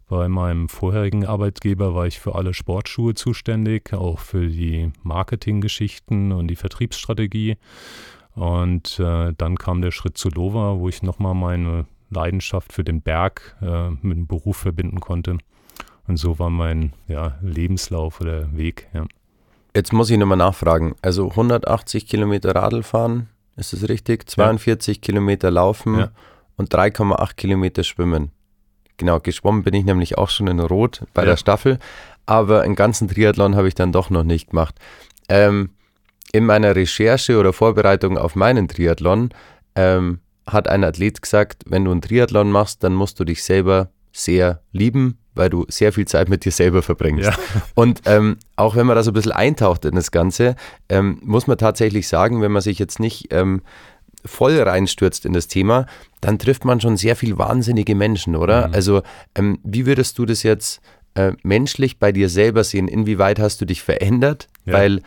Bei 0.09 0.29
meinem 0.29 0.69
vorherigen 0.69 1.25
Arbeitgeber 1.25 1.95
war 1.95 2.07
ich 2.07 2.21
für 2.21 2.35
alle 2.35 2.53
Sportschuhe 2.53 3.15
zuständig, 3.15 3.95
auch 3.95 4.19
für 4.19 4.47
die 4.47 4.93
Marketinggeschichten 5.03 6.33
und 6.33 6.49
die 6.49 6.57
Vertriebsstrategie. 6.57 7.57
Und 8.35 8.99
äh, 9.01 9.33
dann 9.37 9.57
kam 9.57 9.81
der 9.81 9.91
Schritt 9.91 10.19
zu 10.19 10.29
Lova, 10.29 10.79
wo 10.79 10.89
ich 10.89 11.03
nochmal 11.03 11.35
meine 11.35 11.87
Leidenschaft 12.11 12.73
für 12.73 12.85
den 12.85 13.01
Berg 13.01 13.57
äh, 13.63 13.91
mit 14.03 14.17
dem 14.17 14.27
Beruf 14.27 14.59
verbinden 14.59 15.01
konnte. 15.01 15.39
Und 16.07 16.17
so 16.17 16.39
war 16.39 16.51
mein 16.51 16.93
ja, 17.09 17.39
Lebenslauf 17.41 18.21
oder 18.21 18.55
Weg. 18.57 18.89
Ja. 18.93 19.07
Jetzt 19.75 19.93
muss 19.93 20.11
ich 20.11 20.19
nochmal 20.19 20.37
nachfragen. 20.39 20.95
Also 21.01 21.31
180 21.31 22.07
Kilometer 22.07 22.55
Radl 22.55 22.83
fahren, 22.83 23.29
ist 23.57 23.73
das 23.73 23.89
richtig? 23.89 24.29
42 24.29 24.97
ja. 24.97 25.01
Kilometer 25.01 25.51
laufen 25.51 25.99
ja. 25.99 26.11
Und 26.57 26.75
3,8 26.75 27.35
Kilometer 27.35 27.85
schwimmen. 27.85 28.31
Genau, 28.97 29.21
geschwommen 29.21 29.63
bin 29.63 29.75
ich 29.75 29.85
nämlich 29.85 30.19
auch 30.19 30.31
schon 30.31 30.49
in 30.49 30.61
Rot 30.61 31.05
bei 31.15 31.23
ja. 31.23 31.31
der 31.31 31.37
Staffel, 31.37 31.79
aber 32.27 32.63
einen 32.63 32.77
ganzen 32.77 33.09
Triathlon 33.09 33.57
habe 33.57 33.69
ich 33.69 33.75
dann 33.75 33.93
doch 33.93 34.11
noch 34.11 34.25
nicht 34.25 34.51
gemacht. 34.51 34.77
Ähm, 35.29 35.71
in 36.33 36.47
meiner 36.47 36.75
Recherche 36.75 37.39
oder 37.39 37.53
Vorbereitung 37.53 38.17
auf 38.17 38.37
meinen 38.37 38.69
Triathlon 38.69 39.31
ähm, 39.75 40.21
hat 40.47 40.69
ein 40.69 40.85
Athlet 40.85 41.23
gesagt, 41.23 41.65
wenn 41.67 41.85
du 41.85 41.91
einen 41.91 42.03
Triathlon 42.03 42.51
machst, 42.51 42.83
dann 42.83 42.95
musst 42.95 43.21
du 43.21 43.25
dich 43.25 43.43
selber 43.43 43.91
sehr 44.13 44.63
lieben, 44.73 45.19
weil 45.35 45.51
du 45.51 45.65
sehr 45.69 45.93
viel 45.93 46.07
Zeit 46.07 46.29
mit 46.29 46.45
dir 46.45 46.53
selber 46.53 46.83
verbringst. 46.83 47.31
Ja. 47.31 47.37
Und 47.75 48.03
ähm, 48.07 48.37
auch 48.57 48.77
wenn 48.77 48.87
man 48.87 48.97
da 48.97 49.03
so 49.03 49.11
ein 49.11 49.15
bisschen 49.15 49.33
eintaucht 49.33 49.85
in 49.85 49.95
das 49.95 50.11
Ganze, 50.11 50.57
ähm, 50.89 51.19
muss 51.23 51.47
man 51.47 51.59
tatsächlich 51.59 52.09
sagen, 52.09 52.43
wenn 52.43 52.53
man 52.53 52.63
sich 52.63 52.79
jetzt 52.79 53.01
nicht 53.01 53.33
ähm, 53.33 53.63
voll 54.25 54.61
reinstürzt 54.61 55.25
in 55.25 55.33
das 55.33 55.49
Thema, 55.49 55.87
dann 56.21 56.39
trifft 56.39 56.65
man 56.65 56.81
schon 56.81 56.97
sehr 56.97 57.17
viel 57.17 57.39
wahnsinnige 57.39 57.95
Menschen, 57.95 58.37
oder? 58.37 58.69
Mhm. 58.69 58.75
Also, 58.75 59.03
ähm, 59.35 59.59
wie 59.65 59.87
würdest 59.87 60.19
du 60.19 60.27
das 60.27 60.43
jetzt 60.43 60.81
äh, 61.15 61.33
menschlich 61.43 61.99
bei 61.99 62.13
dir 62.13 62.29
selber 62.29 62.65
sehen? 62.65 62.89
Inwieweit 62.89 63.39
hast 63.39 63.61
du 63.61 63.65
dich 63.65 63.83
verändert? 63.83 64.49
Ja. 64.65 64.75
Weil 64.75 65.03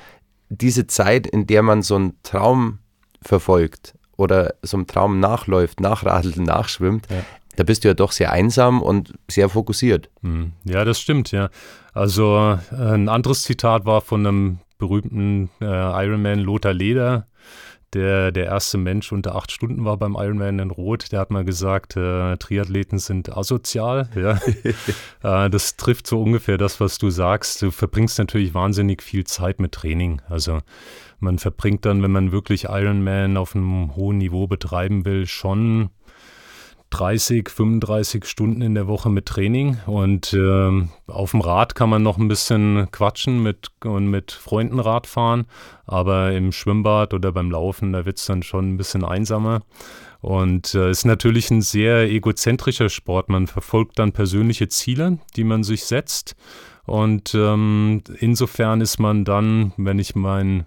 diese 0.49 0.88
Zeit, 0.88 1.28
in 1.28 1.47
der 1.47 1.63
man 1.63 1.82
so 1.82 1.95
einen 1.95 2.13
Traum 2.23 2.80
verfolgt 3.21 3.95
oder 4.17 4.56
so 4.62 4.78
einem 4.78 4.88
Traum 4.88 5.19
nachläuft, 5.19 5.80
nachradelt, 5.80 6.38
nachschwimmt, 6.38 7.08
ja. 7.10 7.23
da 7.56 7.63
bist 7.63 7.84
du 7.84 7.88
ja 7.88 7.93
doch 7.93 8.12
sehr 8.12 8.32
einsam 8.32 8.82
und 8.82 9.13
sehr 9.30 9.49
fokussiert. 9.49 10.10
Mhm. 10.21 10.54
Ja, 10.63 10.86
das 10.86 10.99
stimmt, 10.99 11.32
ja. 11.32 11.49
Also 11.93 12.58
äh, 12.71 12.75
ein 12.75 13.10
anderes 13.10 13.43
Zitat 13.43 13.86
war 13.86 14.01
von 14.01 14.25
einem 14.25 14.60
berühmten 14.78 15.49
äh, 15.62 15.65
Ironman 15.65 16.39
Lothar 16.39 16.73
Leder, 16.73 17.28
der 17.96 18.32
der 18.32 18.46
erste 18.46 18.78
Mensch 18.78 19.12
unter 19.12 19.36
acht 19.36 19.52
Stunden 19.52 19.86
war 19.86 19.98
beim 19.98 20.16
Ironman 20.16 20.60
in 20.60 20.72
Rot. 20.72 21.12
Der 21.12 21.20
hat 21.20 21.32
mal 21.32 21.44
gesagt, 21.46 21.96
äh, 21.98 22.38
Triathleten 22.38 23.00
sind 23.00 23.36
asozial. 23.36 24.10
Ja. 24.16 24.40
äh, 25.46 25.50
das 25.50 25.76
trifft 25.78 26.08
so 26.08 26.22
ungefähr 26.22 26.58
das, 26.58 26.80
was 26.80 26.98
du 26.98 27.10
sagst. 27.10 27.62
Du 27.62 27.72
verbringst 27.72 28.18
natürlich 28.18 28.54
wahnsinnig 28.54 29.02
viel 29.04 29.24
Zeit 29.26 29.60
mit 29.60 29.72
Training. 29.72 30.22
Also 30.30 30.60
man 31.20 31.38
verbringt 31.40 31.86
dann, 31.86 32.02
wenn 32.04 32.12
man 32.12 32.32
wirklich 32.32 32.66
Ironman 32.66 33.38
auf 33.38 33.56
einem 33.56 33.96
hohen 33.96 34.18
Niveau 34.18 34.48
betreiben 34.48 35.06
will, 35.06 35.28
schon 35.28 35.90
30, 36.89 37.50
35 37.50 38.26
Stunden 38.26 38.62
in 38.62 38.76
der 38.76 38.88
Woche 38.88 39.10
mit 39.10 39.26
Training 39.26 39.78
und 39.86 40.34
äh, 40.34 40.88
auf 41.08 41.32
dem 41.32 41.41
Rad 41.41 41.76
kann 41.76 41.89
man 41.89 42.04
noch 42.04 42.17
ein 42.17 42.28
bisschen 42.28 42.88
quatschen 42.91 43.43
mit, 43.43 43.69
und 43.84 44.08
mit 44.08 44.32
Freunden 44.32 44.80
Rad 44.80 45.08
fahren, 45.08 45.45
aber 45.86 46.32
im 46.32 46.52
Schwimmbad 46.52 47.13
oder 47.13 47.32
beim 47.32 47.52
Laufen, 47.52 47.93
da 47.93 48.06
wird 48.06 48.17
es 48.17 48.26
dann 48.26 48.43
schon 48.43 48.74
ein 48.74 48.78
bisschen 48.78 49.04
einsamer. 49.04 49.62
Und 50.21 50.74
äh, 50.74 50.89
ist 50.89 51.06
natürlich 51.06 51.52
ein 51.52 51.62
sehr 51.62 52.10
egozentrischer 52.10 52.89
Sport. 52.89 53.30
Man 53.30 53.45
verfolgt 53.45 54.00
dann 54.00 54.12
persönliche 54.12 54.67
Ziele, 54.69 55.19
die 55.36 55.43
man 55.43 55.63
sich 55.63 55.84
setzt. 55.84 56.36
Und 56.86 57.36
ähm, 57.36 58.02
insofern 58.19 58.82
ist 58.82 59.00
man 59.00 59.24
dann, 59.24 59.74
wenn 59.78 60.00
ich 60.00 60.15
mein 60.15 60.65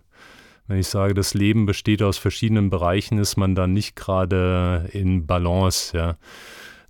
wenn 0.68 0.78
ich 0.78 0.86
sage, 0.86 1.14
das 1.14 1.34
Leben 1.34 1.66
besteht 1.66 2.02
aus 2.02 2.18
verschiedenen 2.18 2.70
Bereichen, 2.70 3.18
ist 3.18 3.36
man 3.36 3.54
dann 3.54 3.72
nicht 3.72 3.96
gerade 3.96 4.88
in 4.92 5.26
Balance. 5.26 5.96
Ja. 5.96 6.16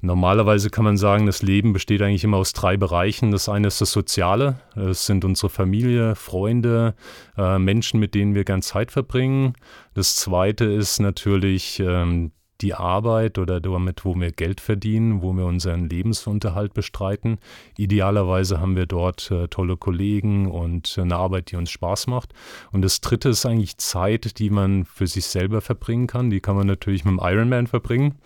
Normalerweise 0.00 0.70
kann 0.70 0.84
man 0.84 0.96
sagen, 0.96 1.26
das 1.26 1.42
Leben 1.42 1.72
besteht 1.72 2.02
eigentlich 2.02 2.24
immer 2.24 2.36
aus 2.36 2.52
drei 2.52 2.76
Bereichen. 2.76 3.30
Das 3.30 3.48
eine 3.48 3.68
ist 3.68 3.80
das 3.80 3.92
Soziale, 3.92 4.60
das 4.74 5.06
sind 5.06 5.24
unsere 5.24 5.48
Familie, 5.48 6.14
Freunde, 6.14 6.94
äh, 7.36 7.58
Menschen, 7.58 7.98
mit 7.98 8.14
denen 8.14 8.34
wir 8.34 8.44
gern 8.44 8.62
Zeit 8.62 8.92
verbringen. 8.92 9.54
Das 9.94 10.16
zweite 10.16 10.64
ist 10.66 11.00
natürlich 11.00 11.80
ähm, 11.80 12.32
die 12.60 12.74
Arbeit 12.74 13.38
oder 13.38 13.60
damit, 13.60 14.04
wo 14.04 14.14
wir 14.14 14.32
Geld 14.32 14.60
verdienen, 14.60 15.22
wo 15.22 15.32
wir 15.32 15.46
unseren 15.46 15.88
Lebensunterhalt 15.88 16.74
bestreiten. 16.74 17.38
Idealerweise 17.76 18.60
haben 18.60 18.76
wir 18.76 18.86
dort 18.86 19.30
äh, 19.30 19.48
tolle 19.48 19.76
Kollegen 19.76 20.50
und 20.50 20.98
eine 20.98 21.16
Arbeit, 21.16 21.52
die 21.52 21.56
uns 21.56 21.70
Spaß 21.70 22.08
macht. 22.08 22.34
Und 22.72 22.82
das 22.82 23.00
dritte 23.00 23.28
ist 23.30 23.46
eigentlich 23.46 23.78
Zeit, 23.78 24.38
die 24.38 24.50
man 24.50 24.84
für 24.84 25.06
sich 25.06 25.26
selber 25.26 25.60
verbringen 25.60 26.06
kann. 26.06 26.30
Die 26.30 26.40
kann 26.40 26.56
man 26.56 26.66
natürlich 26.66 27.04
mit 27.04 27.12
dem 27.12 27.20
Ironman 27.22 27.68
verbringen, 27.68 28.16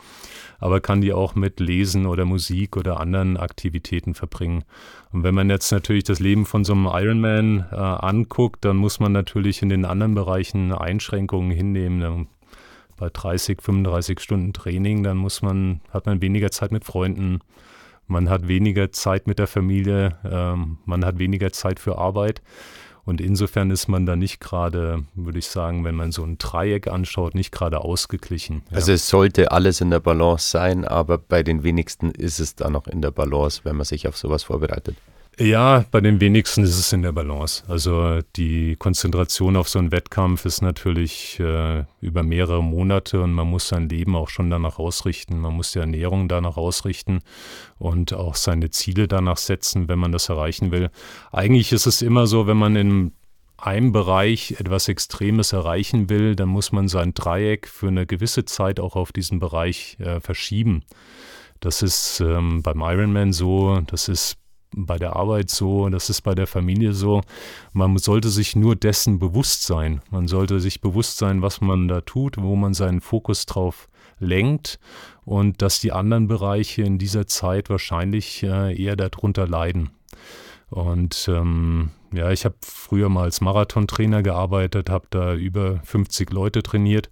aber 0.58 0.80
kann 0.80 1.00
die 1.00 1.12
auch 1.12 1.34
mit 1.34 1.60
Lesen 1.60 2.06
oder 2.06 2.24
Musik 2.24 2.76
oder 2.76 3.00
anderen 3.00 3.36
Aktivitäten 3.36 4.14
verbringen. 4.14 4.64
Und 5.12 5.24
wenn 5.24 5.34
man 5.34 5.50
jetzt 5.50 5.70
natürlich 5.72 6.04
das 6.04 6.20
Leben 6.20 6.46
von 6.46 6.64
so 6.64 6.72
einem 6.72 6.86
Ironman 6.86 7.66
äh, 7.70 7.76
anguckt, 7.76 8.64
dann 8.64 8.76
muss 8.78 8.98
man 8.98 9.12
natürlich 9.12 9.60
in 9.60 9.68
den 9.68 9.84
anderen 9.84 10.14
Bereichen 10.14 10.72
Einschränkungen 10.72 11.50
hinnehmen 11.50 12.28
bei 12.96 13.09
30, 13.12 13.61
35 13.61 14.20
Stunden 14.20 14.52
Training, 14.52 15.02
dann 15.02 15.16
muss 15.16 15.42
man, 15.42 15.81
hat 15.90 16.07
man 16.07 16.22
weniger 16.22 16.50
Zeit 16.50 16.72
mit 16.72 16.85
Freunden, 16.85 17.40
man 18.07 18.28
hat 18.28 18.48
weniger 18.48 18.92
Zeit 18.92 19.26
mit 19.26 19.38
der 19.38 19.46
Familie, 19.46 20.18
ähm, 20.24 20.78
man 20.85 21.05
hat 21.05 21.18
weniger 21.18 21.52
Zeit 21.52 21.81
für 21.81 21.98
Arbeit. 21.98 22.42
Und 23.05 23.20
insofern 23.20 23.70
ist 23.72 23.88
man 23.88 24.07
da 24.07 24.14
nicht 24.14 24.40
gerade, 24.40 25.05
würde 25.14 25.40
ich 25.40 25.48
sagen, 25.48 25.85
wenn 25.85 25.96
man 25.96 26.12
so 26.12 26.22
ein 26.22 26.38
Dreieck 26.38 26.87
anschaut, 26.87 27.35
nicht 27.35 27.50
gerade 27.50 27.81
ausgeglichen. 27.81 28.62
Ja. 28.70 28.76
Also 28.76 28.92
es 28.92 29.09
sollte 29.09 29.50
alles 29.50 29.81
in 29.81 29.90
der 29.90 29.98
Balance 29.98 30.50
sein, 30.50 30.85
aber 30.85 31.18
bei 31.18 31.42
den 31.42 31.64
wenigsten 31.64 32.12
ist 32.12 32.38
es 32.38 32.55
da 32.55 32.70
noch 32.70 32.87
in 32.87 33.02
der 33.02 33.11
Balance, 33.11 33.62
wenn 33.64 33.74
man 33.74 33.87
sich 33.87 34.07
auf 34.07 34.16
sowas 34.16 34.44
vorbereitet. 34.44 34.96
Ja, 35.38 35.86
bei 35.90 36.02
den 36.02 36.20
wenigsten 36.20 36.62
ist 36.62 36.78
es 36.78 36.92
in 36.92 37.00
der 37.00 37.12
Balance. 37.12 37.64
Also 37.66 38.20
die 38.36 38.76
Konzentration 38.76 39.56
auf 39.56 39.66
so 39.66 39.78
einen 39.78 39.90
Wettkampf 39.90 40.44
ist 40.44 40.60
natürlich 40.60 41.40
äh, 41.40 41.84
über 42.02 42.22
mehrere 42.22 42.62
Monate 42.62 43.22
und 43.22 43.32
man 43.32 43.48
muss 43.48 43.68
sein 43.68 43.88
Leben 43.88 44.14
auch 44.14 44.28
schon 44.28 44.50
danach 44.50 44.78
ausrichten. 44.78 45.40
Man 45.40 45.54
muss 45.54 45.72
die 45.72 45.78
Ernährung 45.78 46.28
danach 46.28 46.58
ausrichten 46.58 47.20
und 47.78 48.12
auch 48.12 48.34
seine 48.34 48.68
Ziele 48.68 49.08
danach 49.08 49.38
setzen, 49.38 49.88
wenn 49.88 49.98
man 49.98 50.12
das 50.12 50.28
erreichen 50.28 50.70
will. 50.70 50.90
Eigentlich 51.32 51.72
ist 51.72 51.86
es 51.86 52.02
immer 52.02 52.26
so, 52.26 52.46
wenn 52.46 52.58
man 52.58 52.76
in 52.76 53.12
einem 53.56 53.92
Bereich 53.92 54.56
etwas 54.58 54.88
Extremes 54.88 55.54
erreichen 55.54 56.10
will, 56.10 56.36
dann 56.36 56.50
muss 56.50 56.72
man 56.72 56.88
sein 56.88 57.14
Dreieck 57.14 57.68
für 57.68 57.88
eine 57.88 58.04
gewisse 58.04 58.44
Zeit 58.44 58.80
auch 58.80 58.96
auf 58.96 59.12
diesen 59.12 59.38
Bereich 59.38 59.96
äh, 59.98 60.20
verschieben. 60.20 60.84
Das 61.60 61.80
ist 61.80 62.20
ähm, 62.20 62.60
beim 62.62 62.80
Ironman 62.80 63.32
so, 63.32 63.80
das 63.86 64.08
ist 64.08 64.36
bei 64.74 64.96
der 64.98 65.16
Arbeit 65.16 65.50
so, 65.50 65.88
das 65.88 66.11
ist 66.11 66.22
bei 66.22 66.35
der 66.35 66.46
Familie 66.46 66.92
so. 66.92 67.22
Man 67.72 67.96
sollte 67.98 68.28
sich 68.28 68.56
nur 68.56 68.76
dessen 68.76 69.18
bewusst 69.18 69.64
sein. 69.64 70.00
Man 70.11 70.28
sollte 70.28 70.61
sich 70.61 70.80
bewusst 70.80 71.18
sein, 71.18 71.42
was 71.42 71.61
man 71.61 71.88
da 71.88 72.00
tut, 72.00 72.37
wo 72.38 72.56
man 72.56 72.74
seinen 72.74 73.00
Fokus 73.00 73.46
drauf 73.46 73.88
lenkt 74.18 74.78
und 75.24 75.62
dass 75.62 75.80
die 75.80 75.92
anderen 75.92 76.28
Bereiche 76.28 76.82
in 76.82 76.98
dieser 76.98 77.26
Zeit 77.26 77.70
wahrscheinlich 77.70 78.42
äh, 78.42 78.74
eher 78.74 78.96
darunter 78.96 79.46
leiden. 79.46 79.90
Und 80.70 81.28
ähm, 81.28 81.90
ja, 82.12 82.30
ich 82.30 82.44
habe 82.44 82.54
früher 82.62 83.08
mal 83.08 83.24
als 83.24 83.40
Marathontrainer 83.40 84.22
gearbeitet, 84.22 84.88
habe 84.88 85.06
da 85.11 85.35
über 85.35 85.80
50 85.85 86.30
Leute 86.30 86.62
trainiert 86.62 87.11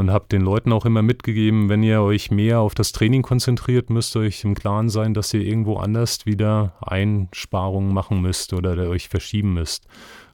und 0.00 0.10
habe 0.10 0.26
den 0.32 0.40
Leuten 0.42 0.72
auch 0.72 0.86
immer 0.86 1.02
mitgegeben, 1.02 1.68
wenn 1.68 1.82
ihr 1.82 2.00
euch 2.00 2.30
mehr 2.30 2.60
auf 2.60 2.74
das 2.74 2.90
Training 2.90 3.22
konzentriert, 3.22 3.90
müsst 3.90 4.16
ihr 4.16 4.22
euch 4.22 4.42
im 4.44 4.54
Klaren 4.54 4.88
sein, 4.88 5.14
dass 5.14 5.32
ihr 5.34 5.42
irgendwo 5.42 5.76
anders 5.76 6.26
wieder 6.26 6.72
Einsparungen 6.80 7.92
machen 7.92 8.20
müsst 8.22 8.52
oder 8.52 8.76
euch 8.88 9.08
verschieben 9.08 9.52
müsst. 9.52 9.86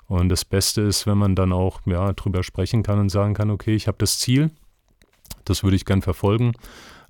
Und 0.07 0.29
das 0.29 0.45
Beste 0.45 0.83
ist, 0.83 1.07
wenn 1.07 1.19
man 1.19 1.35
dann 1.35 1.53
auch 1.53 1.81
ja, 1.85 2.13
drüber 2.13 2.45
sprechen 2.45 2.85
kann 2.85 3.01
und 3.01 3.09
sagen 3.09 3.35
kann, 3.35 3.51
okay, 3.51 3.75
ich 3.75 3.89
habe 3.89 3.99
das 3.99 4.19
Ziel, 4.21 4.51
das 5.45 5.65
würde 5.65 5.77
ich 5.77 5.85
gern 5.85 6.01
verfolgen, 6.01 6.53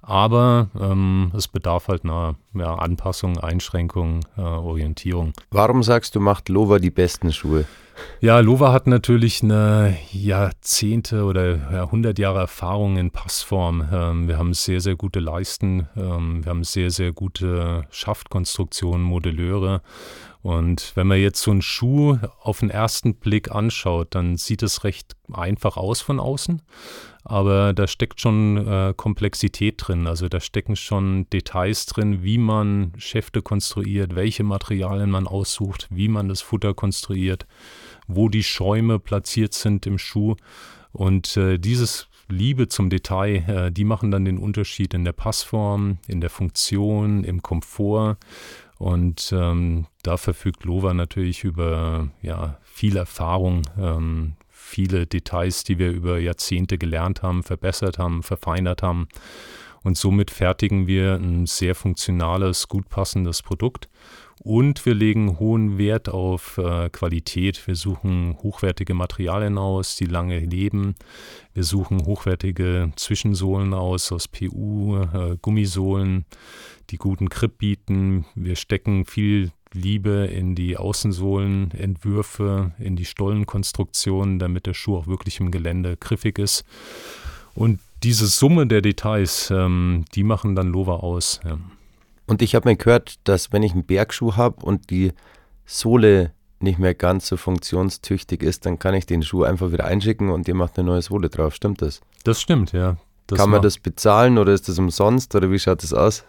aber 0.07 0.69
ähm, 0.81 1.33
es 1.37 1.49
bedarf 1.49 1.89
halt 1.89 2.05
einer 2.05 2.37
ja, 2.55 2.75
Anpassung, 2.75 3.39
Einschränkung, 3.39 4.21
äh, 4.37 4.41
Orientierung. 4.41 5.33
Warum 5.51 5.83
sagst 5.83 6.15
du, 6.15 6.21
macht 6.21 6.49
Lova 6.49 6.79
die 6.79 6.91
besten 6.91 7.33
Schuhe? 7.33 7.65
Ja, 8.21 8.41
Lova 8.41 8.73
hat 8.73 8.87
natürlich 8.87 9.43
eine 9.43 9.97
Jahrzehnte 10.13 11.25
oder 11.25 11.57
ja, 11.73 11.85
100 11.85 12.19
Jahre 12.19 12.41
Erfahrung 12.41 12.99
in 12.99 13.11
Passform. 13.11 13.85
Ähm, 13.93 14.29
wir 14.29 14.39
haben 14.39 14.55
sehr, 14.55 14.81
sehr 14.81 14.97
gute 14.97 15.19
Leisten, 15.19 15.89
ähm, 15.97 16.45
wir 16.45 16.51
haben 16.51 16.65
sehr, 16.65 16.91
sehr 16.91 17.13
gute 17.13 17.85
Schaftkonstruktionen, 17.91 19.03
Modelleure. 19.03 19.83
Und 20.47 20.93
wenn 20.95 21.09
man 21.09 21.19
jetzt 21.19 21.43
so 21.43 21.51
einen 21.51 21.61
Schuh 21.61 22.19
auf 22.41 22.61
den 22.61 22.71
ersten 22.71 23.17
Blick 23.17 23.51
anschaut, 23.51 24.15
dann 24.15 24.37
sieht 24.37 24.63
es 24.63 24.85
recht 24.85 25.17
einfach 25.33 25.77
aus 25.77 26.01
von 26.01 26.21
außen, 26.21 26.63
aber 27.25 27.73
da 27.73 27.89
steckt 27.89 28.21
schon 28.21 28.57
äh, 28.65 28.95
Komplexität 28.97 29.75
drin. 29.79 30.07
Also 30.07 30.29
da 30.29 30.39
stecken 30.39 30.77
schon 30.77 31.29
Details 31.31 31.87
drin, 31.87 32.23
wie 32.23 32.39
man 32.39 32.93
Schäfte 32.97 33.43
konstruiert, 33.43 34.15
welche 34.15 34.45
Materialien 34.45 35.11
man 35.11 35.27
aussucht, 35.27 35.89
wie 35.91 36.07
man 36.07 36.29
das 36.29 36.43
Futter 36.43 36.75
konstruiert 36.75 37.47
wo 38.07 38.29
die 38.29 38.43
Schäume 38.43 38.99
platziert 38.99 39.55
sind 39.55 39.87
im 39.87 39.99
Schuh. 39.99 40.37
Und 40.93 41.37
äh, 41.37 41.59
dieses 41.59 42.09
Liebe 42.29 42.69
zum 42.69 42.91
Detail, 42.91 43.45
äh, 43.49 43.73
die 43.73 43.85
machen 43.85 44.11
dann 44.11 44.25
den 44.25 44.39
Unterschied 44.39 44.95
in 44.95 45.05
der 45.05 45.13
Passform, 45.13 45.99
in 46.09 46.21
der 46.21 46.31
Funktion, 46.31 47.25
im 47.25 47.43
Komfort. 47.43 48.17
Und 48.79 49.33
ähm, 49.33 49.87
da 50.03 50.17
verfügt 50.17 50.65
Lova 50.65 50.93
natürlich 50.93 51.45
über 51.45 52.09
ja, 52.23 52.59
viel 52.65 52.97
Erfahrung, 52.97 53.63
ähm, 53.79 54.35
viele 54.51 55.07
Details, 55.07 55.65
die 55.65 55.79
wir 55.79 55.91
über 55.91 56.19
Jahrzehnte 56.19 56.77
gelernt 56.77 57.23
haben, 57.23 57.43
verbessert 57.43 57.99
haben, 57.99 58.23
verfeinert 58.23 58.83
haben. 58.83 59.09
Und 59.83 59.97
somit 59.97 60.31
fertigen 60.31 60.87
wir 60.87 61.15
ein 61.15 61.47
sehr 61.47 61.75
funktionales, 61.75 62.69
gut 62.69 62.89
passendes 62.89 63.43
Produkt. 63.43 63.89
Und 64.43 64.85
wir 64.85 64.95
legen 64.95 65.39
hohen 65.39 65.79
Wert 65.79 66.09
auf 66.09 66.59
äh, 66.59 66.91
Qualität. 66.91 67.67
Wir 67.67 67.75
suchen 67.75 68.37
hochwertige 68.43 68.95
Materialien 68.95 69.59
aus, 69.59 69.97
die 69.97 70.05
lange 70.05 70.39
leben. 70.39 70.95
Wir 71.55 71.65
suchen 71.65 72.05
hochwertige 72.05 72.93
Zwischensohlen 72.97 73.73
aus, 73.75 74.13
aus 74.13 74.29
PU, 74.29 74.99
äh, 74.99 75.37
Gummisohlen, 75.41 76.27
die 76.91 76.97
guten 76.97 77.29
Grip 77.29 77.59
bieten. 77.59 78.27
Wir 78.35 78.57
stecken 78.57 79.07
viel 79.07 79.53
Liebe 79.73 80.27
in 80.27 80.55
die 80.55 80.77
Außensohlenentwürfe, 80.77 82.73
in 82.79 82.97
die 82.97 83.05
Stollenkonstruktion, 83.05 84.39
damit 84.39 84.67
der 84.67 84.75
Schuh 84.75 84.97
auch 84.97 85.07
wirklich 85.07 85.41
im 85.41 85.51
Gelände 85.51 85.97
griffig 85.97 86.39
ist. 86.39 86.65
Und 87.55 87.81
diese 88.03 88.27
Summe 88.27 88.67
der 88.67 88.83
Details, 88.83 89.51
ähm, 89.51 90.05
die 90.15 90.23
machen 90.23 90.55
dann 90.55 90.69
Lova 90.69 90.97
aus. 90.97 91.41
Ja. 91.45 91.59
Und 92.27 92.43
ich 92.43 92.55
habe 92.55 92.69
mir 92.69 92.77
gehört, 92.77 93.17
dass 93.25 93.53
wenn 93.53 93.63
ich 93.63 93.73
einen 93.73 93.85
Bergschuh 93.85 94.37
habe 94.37 94.65
und 94.65 94.91
die 94.91 95.13
Sohle 95.65 96.33
nicht 96.61 96.79
mehr 96.79 96.95
ganz 96.95 97.29
so 97.29 97.37
funktionstüchtig 97.37 98.43
ist, 98.43 98.67
dann 98.67 98.79
kann 98.79 98.95
ich 98.95 99.07
den 99.07 99.23
Schuh 99.23 99.45
einfach 99.45 99.73
wieder 99.73 99.85
einschicken 99.85 100.31
und 100.31 100.49
ihr 100.49 100.55
macht 100.55 100.79
eine 100.79 100.87
neue 100.87 101.03
Sohle 101.03 101.29
drauf. 101.29 101.55
Stimmt 101.55 101.83
das? 101.83 102.01
Das 102.25 102.41
stimmt, 102.41 102.73
ja. 102.73 102.97
Das 103.27 103.39
kann 103.39 103.51
man 103.51 103.63
das 103.63 103.79
bezahlen 103.79 104.39
oder 104.39 104.53
ist 104.53 104.69
das 104.69 104.79
umsonst 104.79 105.35
oder 105.35 105.51
wie 105.51 105.59
schaut 105.59 105.83
das 105.83 105.93
aus? 105.93 106.25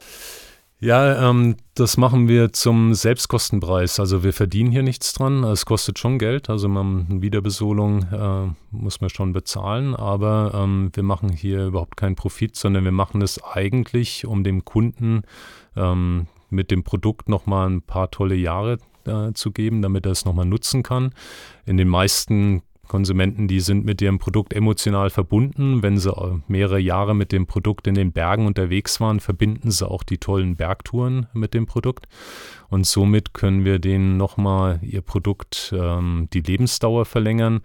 Ja, 0.79 1.29
ähm, 1.29 1.55
das 1.73 1.97
machen 1.97 2.27
wir 2.27 2.53
zum 2.53 2.93
Selbstkostenpreis. 2.93 3.99
Also 3.99 4.23
wir 4.23 4.31
verdienen 4.31 4.71
hier 4.71 4.83
nichts 4.83 5.13
dran. 5.13 5.43
Es 5.43 5.65
kostet 5.65 5.97
schon 5.97 6.19
Geld. 6.19 6.51
Also 6.51 6.67
man, 6.67 7.07
eine 7.09 7.21
Wiederbesolung 7.23 8.03
äh, 8.03 8.53
muss 8.69 9.01
man 9.01 9.09
schon 9.09 9.33
bezahlen. 9.33 9.95
Aber 9.95 10.51
ähm, 10.53 10.91
wir 10.93 11.01
machen 11.01 11.29
hier 11.29 11.65
überhaupt 11.65 11.97
keinen 11.97 12.15
Profit, 12.15 12.55
sondern 12.55 12.83
wir 12.83 12.91
machen 12.91 13.23
es 13.23 13.43
eigentlich, 13.43 14.27
um 14.27 14.43
dem 14.43 14.65
Kunden 14.65 15.23
ähm, 15.77 16.27
mit 16.49 16.71
dem 16.71 16.83
Produkt 16.83 17.29
nochmal 17.29 17.69
ein 17.69 17.81
paar 17.81 18.09
tolle 18.11 18.35
Jahre 18.35 18.77
äh, 19.05 19.33
zu 19.33 19.51
geben, 19.51 19.81
damit 19.81 20.05
er 20.05 20.11
es 20.11 20.25
nochmal 20.25 20.45
nutzen 20.45 20.83
kann. 20.83 21.11
In 21.65 21.77
den 21.77 21.87
meisten 21.87 22.61
Konsumenten, 22.87 23.47
die 23.47 23.59
sind 23.59 23.85
mit 23.85 24.01
ihrem 24.01 24.17
Produkt 24.17 24.53
emotional 24.53 25.09
verbunden. 25.09 25.83
Wenn 25.83 25.97
sie 25.97 26.11
äh, 26.11 26.39
mehrere 26.47 26.79
Jahre 26.79 27.13
mit 27.13 27.31
dem 27.31 27.45
Produkt 27.45 27.87
in 27.87 27.95
den 27.95 28.11
Bergen 28.11 28.45
unterwegs 28.45 28.99
waren, 28.99 29.19
verbinden 29.19 29.71
sie 29.71 29.87
auch 29.87 30.03
die 30.03 30.17
tollen 30.17 30.55
Bergtouren 30.55 31.27
mit 31.33 31.53
dem 31.53 31.65
Produkt. 31.65 32.07
Und 32.69 32.85
somit 32.85 33.33
können 33.33 33.65
wir 33.65 33.79
denen 33.79 34.17
nochmal 34.17 34.79
ihr 34.81 35.01
Produkt, 35.01 35.73
ähm, 35.77 36.27
die 36.33 36.41
Lebensdauer 36.41 37.05
verlängern. 37.05 37.61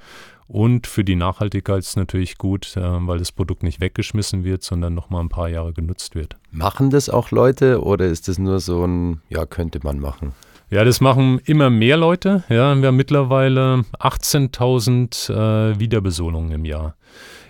Und 0.47 0.87
für 0.87 1.05
die 1.05 1.17
Nachhaltigkeit 1.17 1.79
ist 1.79 1.89
es 1.89 1.97
natürlich 1.97 2.39
gut, 2.39 2.77
äh, 2.77 2.81
weil 2.81 3.19
das 3.19 3.33
Produkt 3.33 3.63
nicht 3.63 3.81
weggeschmissen 3.81 4.45
wird, 4.45 4.63
sondern 4.63 4.95
nochmal 4.95 5.23
ein 5.23 5.29
paar 5.29 5.49
Jahre 5.49 5.73
genutzt 5.73 6.15
wird. 6.15 6.37
Machen 6.51 6.91
das 6.91 7.09
auch 7.09 7.31
Leute 7.31 7.83
oder 7.83 8.07
ist 8.07 8.29
das 8.29 8.39
nur 8.39 8.61
so 8.61 8.85
ein, 8.85 9.23
ja, 9.29 9.47
könnte 9.47 9.81
man 9.83 9.99
machen? 9.99 10.33
Ja, 10.73 10.85
das 10.85 11.03
machen 11.03 11.39
immer 11.45 11.69
mehr 11.69 11.99
Leute. 11.99 12.45
Ja, 12.49 12.75
wir 12.75 12.89
haben 12.89 12.97
mittlerweile 12.97 13.85
18.000 13.99 15.31
äh, 15.31 15.79
Wiederbesolungen 15.79 16.53
im 16.53 16.65
Jahr. 16.65 16.97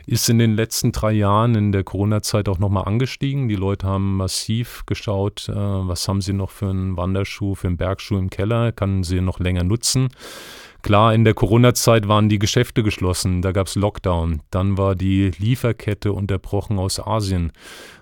ist 0.07 0.29
in 0.29 0.41
den 0.41 0.57
letzten 0.57 0.91
drei 0.91 1.13
Jahren 1.13 1.55
in 1.55 1.71
der 1.71 1.85
Corona-Zeit 1.85 2.49
auch 2.49 2.59
nochmal 2.59 2.87
angestiegen. 2.87 3.49
Die 3.49 3.55
Leute 3.55 3.87
haben 3.87 4.17
massiv 4.17 4.83
geschaut, 4.87 5.49
äh, 5.49 5.55
was 5.55 6.09
haben 6.09 6.21
sie 6.21 6.33
noch 6.33 6.51
für 6.51 6.71
einen 6.71 6.97
Wanderschuh, 6.97 7.55
für 7.55 7.69
einen 7.69 7.77
Bergschuh 7.77 8.19
im 8.19 8.29
Keller, 8.29 8.73
kann 8.73 9.05
sie 9.05 9.21
noch 9.21 9.39
länger 9.39 9.63
nutzen. 9.63 10.09
Klar, 10.83 11.15
in 11.15 11.25
der 11.25 11.35
Corona-Zeit 11.35 12.09
waren 12.09 12.29
die 12.29 12.41
Geschäfte 12.41 12.83
geschlossen, 12.83 13.41
da 13.41 13.53
gab 13.53 13.69
es 13.69 13.77
Lockdown, 13.77 14.43
dann 14.51 14.77
war 14.77 14.97
die 14.97 15.31
Lieferkette 15.39 16.13
unterbrochen 16.13 16.79
aus 16.79 16.99
Asien. 16.99 17.53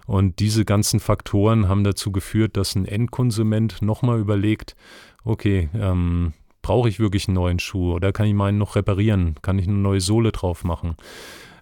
Und 0.06 0.38
diese 0.38 0.64
ganzen 0.64 0.98
Faktoren 0.98 1.68
haben 1.68 1.84
dazu 1.84 2.10
geführt, 2.10 2.56
dass 2.56 2.74
ein 2.74 2.86
Endkonsument 2.86 3.82
nochmal 3.82 4.18
überlegt, 4.18 4.76
okay, 5.24 5.68
ähm, 5.74 6.32
brauche 6.62 6.88
ich 6.88 7.00
wirklich 7.00 7.28
einen 7.28 7.34
neuen 7.34 7.58
Schuh 7.58 7.92
oder 7.92 8.12
kann 8.12 8.26
ich 8.26 8.34
meinen 8.34 8.58
noch 8.58 8.76
reparieren? 8.76 9.34
Kann 9.42 9.58
ich 9.58 9.68
eine 9.68 9.76
neue 9.76 10.00
Sohle 10.00 10.32
drauf 10.32 10.64
machen? 10.64 10.96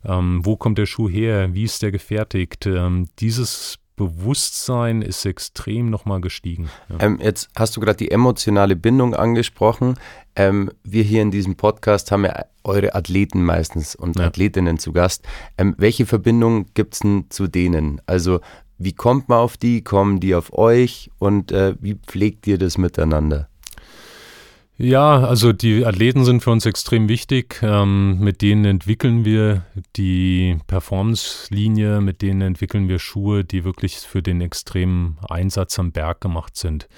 Ähm, 0.04 0.44
wo 0.44 0.56
kommt 0.56 0.78
der 0.78 0.86
Schuh 0.86 1.08
her? 1.08 1.52
Wie 1.52 1.64
ist 1.64 1.82
der 1.82 1.90
gefertigt? 1.90 2.66
Ähm, 2.66 3.06
dieses 3.18 3.78
Bewusstsein 3.98 5.02
ist 5.02 5.26
extrem 5.26 5.90
nochmal 5.90 6.22
gestiegen. 6.22 6.70
Ja. 6.88 6.96
Ähm, 7.00 7.18
jetzt 7.20 7.50
hast 7.54 7.76
du 7.76 7.80
gerade 7.80 7.98
die 7.98 8.10
emotionale 8.10 8.76
Bindung 8.76 9.14
angesprochen. 9.14 9.98
Ähm, 10.34 10.70
wir 10.84 11.02
hier 11.02 11.20
in 11.20 11.30
diesem 11.30 11.56
Podcast 11.56 12.10
haben 12.10 12.24
ja 12.24 12.46
eure 12.64 12.94
Athleten 12.94 13.44
meistens 13.44 13.94
und 13.94 14.18
ja. 14.18 14.26
Athletinnen 14.26 14.78
zu 14.78 14.92
Gast. 14.92 15.26
Ähm, 15.58 15.74
welche 15.76 16.06
Verbindung 16.06 16.66
gibt 16.72 16.94
es 16.94 17.00
denn 17.00 17.26
zu 17.28 17.48
denen? 17.48 18.00
Also 18.06 18.40
wie 18.78 18.92
kommt 18.92 19.28
man 19.28 19.40
auf 19.40 19.56
die? 19.56 19.82
Kommen 19.82 20.20
die 20.20 20.34
auf 20.34 20.56
euch? 20.56 21.10
Und 21.18 21.52
äh, 21.52 21.74
wie 21.80 21.94
pflegt 21.94 22.46
ihr 22.46 22.56
das 22.56 22.78
miteinander? 22.78 23.48
Ja, 24.80 25.24
also 25.24 25.52
die 25.52 25.84
Athleten 25.84 26.24
sind 26.24 26.40
für 26.40 26.52
uns 26.52 26.64
extrem 26.64 27.08
wichtig. 27.08 27.58
Ähm, 27.62 28.20
mit 28.20 28.42
denen 28.42 28.64
entwickeln 28.64 29.24
wir 29.24 29.66
die 29.96 30.56
Performance-Linie, 30.68 32.00
mit 32.00 32.22
denen 32.22 32.42
entwickeln 32.42 32.88
wir 32.88 33.00
Schuhe, 33.00 33.44
die 33.44 33.64
wirklich 33.64 33.96
für 33.96 34.22
den 34.22 34.40
extremen 34.40 35.18
Einsatz 35.28 35.80
am 35.80 35.90
Berg 35.90 36.20
gemacht 36.20 36.56
sind. 36.56 36.88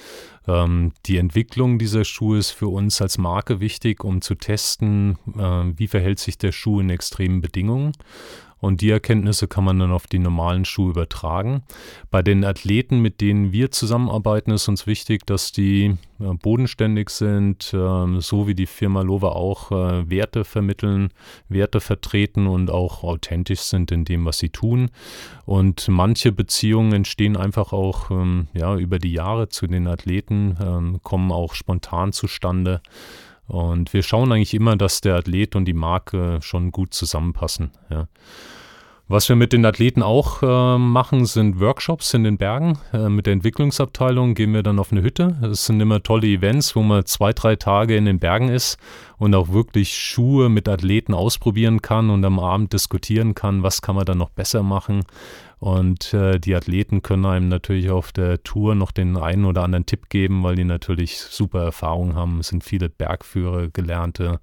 Ähm, 0.47 0.93
die 1.07 1.17
Entwicklung 1.17 1.79
dieser 1.79 2.05
Schuhe 2.05 2.37
ist 2.37 2.51
für 2.51 2.69
uns 2.69 3.01
als 3.01 3.17
Marke 3.17 3.61
wichtig, 3.61 4.05
um 4.05 4.21
zu 4.21 4.35
testen, 4.35 5.17
äh, 5.35 5.73
wie 5.75 5.89
verhält 5.89 6.19
sich 6.19 6.37
der 6.37 6.53
Schuh 6.53 6.81
in 6.81 6.91
extremen 6.91 7.41
Bedingungen. 7.41 7.93
Und 8.61 8.83
die 8.83 8.91
Erkenntnisse 8.91 9.49
kann 9.49 9.65
man 9.65 9.79
dann 9.79 9.91
auf 9.91 10.07
die 10.07 10.19
normalen 10.19 10.65
Schuhe 10.65 10.91
übertragen. 10.91 11.63
Bei 12.11 12.23
den 12.23 12.45
Athleten, 12.45 13.01
mit 13.01 13.21
denen 13.21 13.53
wir 13.53 13.71
zusammenarbeiten, 13.71 14.51
ist 14.51 14.69
uns 14.69 14.87
wichtig, 14.87 15.27
dass 15.27 15.53
die 15.53 15.97
äh, 16.21 16.35
bodenständig 16.35 17.11
sind, 17.11 17.73
äh, 17.73 18.21
so 18.21 18.47
wie 18.47 18.55
die 18.55 18.67
Firma 18.67 19.01
Lova 19.03 19.29
auch 19.29 19.73
äh, 19.73 20.09
Werte 20.11 20.45
vermitteln, 20.45 21.11
Werte 21.49 21.81
vertreten 21.81 22.47
und 22.47 22.71
auch 22.71 23.03
authentisch 23.03 23.61
sind 23.61 23.91
in 23.93 24.05
dem, 24.05 24.27
was 24.27 24.39
sie 24.39 24.51
tun. 24.51 24.91
Und 25.47 25.89
manche 25.89 26.33
Beziehungen 26.33 26.93
entstehen 26.93 27.37
einfach 27.37 27.73
auch 27.73 28.11
ähm, 28.11 28.49
ja, 28.53 28.77
über 28.77 28.99
die 28.99 29.13
Jahre 29.13 29.49
zu 29.49 29.67
den 29.67 29.87
Athleten, 29.87 30.57
ähm, 30.63 31.01
kommen 31.03 31.33
auch 31.33 31.55
spontan 31.55 32.13
zustande. 32.13 32.83
Und 33.51 33.93
wir 33.93 34.05
schauen 34.05 34.31
eigentlich 34.31 34.55
immer, 34.55 34.77
dass 34.77 35.01
der 35.01 35.17
Athlet 35.17 35.57
und 35.57 35.65
die 35.65 35.73
Marke 35.73 36.39
schon 36.41 36.71
gut 36.71 36.95
zusammenpassen. 36.95 37.73
Ja. 37.91 38.07
Was 39.13 39.29
wir 39.29 39.35
mit 39.35 39.53
den 39.53 39.67
Athleten 39.67 40.05
auch 40.05 40.41
äh, 40.41 40.79
machen, 40.79 41.27
sind 41.27 41.59
Workshops 41.59 42.15
in 42.15 42.23
den 42.23 42.39
Bergen. 42.39 42.79
Äh, 42.93 43.09
mit 43.09 43.27
der 43.27 43.33
Entwicklungsabteilung 43.33 44.35
gehen 44.35 44.55
wir 44.55 44.63
dann 44.63 44.79
auf 44.79 44.93
eine 44.93 45.03
Hütte. 45.03 45.37
Es 45.43 45.67
sind 45.67 45.81
immer 45.81 46.01
tolle 46.05 46.29
Events, 46.29 46.77
wo 46.77 46.83
man 46.83 47.05
zwei, 47.07 47.33
drei 47.33 47.57
Tage 47.57 47.97
in 47.97 48.05
den 48.05 48.21
Bergen 48.21 48.51
ist 48.51 48.79
und 49.19 49.35
auch 49.35 49.49
wirklich 49.49 49.99
Schuhe 49.99 50.49
mit 50.49 50.69
Athleten 50.69 51.13
ausprobieren 51.13 51.83
kann 51.83 52.09
und 52.09 52.25
am 52.25 52.39
Abend 52.39 52.73
diskutieren 52.73 53.35
kann, 53.35 53.65
was 53.65 53.83
kann 53.83 53.97
man 53.97 54.05
dann 54.05 54.19
noch 54.19 54.31
besser 54.31 54.63
machen. 54.63 55.03
Und 55.59 56.15
äh, 56.15 56.39
die 56.39 56.55
Athleten 56.55 57.03
können 57.03 57.27
einem 57.27 57.49
natürlich 57.49 57.91
auf 57.91 58.13
der 58.13 58.45
Tour 58.45 58.77
noch 58.77 58.93
den 58.93 59.17
einen 59.17 59.45
oder 59.45 59.65
anderen 59.65 59.87
Tipp 59.87 60.09
geben, 60.09 60.45
weil 60.45 60.55
die 60.55 60.63
natürlich 60.63 61.19
super 61.19 61.65
Erfahrung 61.65 62.15
haben. 62.15 62.39
Es 62.39 62.47
sind 62.47 62.63
viele 62.63 62.89
Bergführer, 62.89 63.71
Gelernte 63.71 64.39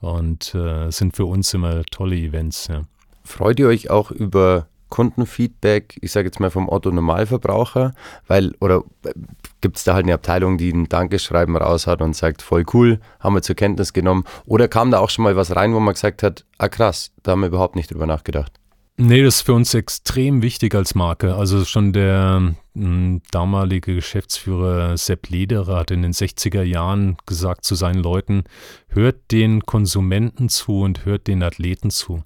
und 0.00 0.56
äh, 0.56 0.90
sind 0.90 1.14
für 1.14 1.26
uns 1.26 1.54
immer 1.54 1.84
tolle 1.84 2.16
Events. 2.16 2.66
Ja. 2.66 2.82
Freut 3.28 3.60
ihr 3.60 3.68
euch 3.68 3.90
auch 3.90 4.10
über 4.10 4.68
Kundenfeedback, 4.88 5.98
ich 6.00 6.12
sage 6.12 6.28
jetzt 6.28 6.40
mal 6.40 6.50
vom 6.50 6.66
Otto 6.68 6.90
Normalverbraucher, 6.90 7.92
weil, 8.26 8.54
oder 8.58 8.84
äh, 9.04 9.12
gibt 9.60 9.76
es 9.76 9.84
da 9.84 9.92
halt 9.92 10.06
eine 10.06 10.14
Abteilung, 10.14 10.56
die 10.56 10.70
ein 10.70 10.88
Dankeschreiben 10.88 11.54
raus 11.54 11.86
hat 11.86 12.00
und 12.00 12.16
sagt, 12.16 12.40
voll 12.40 12.64
cool, 12.72 13.00
haben 13.20 13.34
wir 13.34 13.42
zur 13.42 13.54
Kenntnis 13.54 13.92
genommen, 13.92 14.24
oder 14.46 14.66
kam 14.66 14.90
da 14.90 15.00
auch 15.00 15.10
schon 15.10 15.24
mal 15.24 15.36
was 15.36 15.54
rein, 15.54 15.74
wo 15.74 15.80
man 15.80 15.92
gesagt 15.92 16.22
hat, 16.22 16.46
ah 16.56 16.68
krass, 16.68 17.12
da 17.22 17.32
haben 17.32 17.40
wir 17.40 17.48
überhaupt 17.48 17.76
nicht 17.76 17.90
drüber 17.90 18.06
nachgedacht? 18.06 18.52
Nee, 19.00 19.22
das 19.22 19.36
ist 19.36 19.42
für 19.42 19.52
uns 19.52 19.74
extrem 19.74 20.42
wichtig 20.42 20.74
als 20.74 20.96
Marke. 20.96 21.36
Also 21.36 21.64
schon 21.64 21.92
der 21.92 22.54
hm, 22.74 23.22
damalige 23.30 23.94
Geschäftsführer 23.94 24.96
Sepp 24.96 25.28
Lederer 25.28 25.76
hat 25.76 25.92
in 25.92 26.02
den 26.02 26.12
60er 26.12 26.62
Jahren 26.62 27.16
gesagt 27.24 27.64
zu 27.64 27.76
seinen 27.76 28.02
Leuten, 28.02 28.42
hört 28.88 29.30
den 29.30 29.64
Konsumenten 29.64 30.48
zu 30.48 30.80
und 30.80 31.04
hört 31.04 31.28
den 31.28 31.44
Athleten 31.44 31.90
zu. 31.90 32.24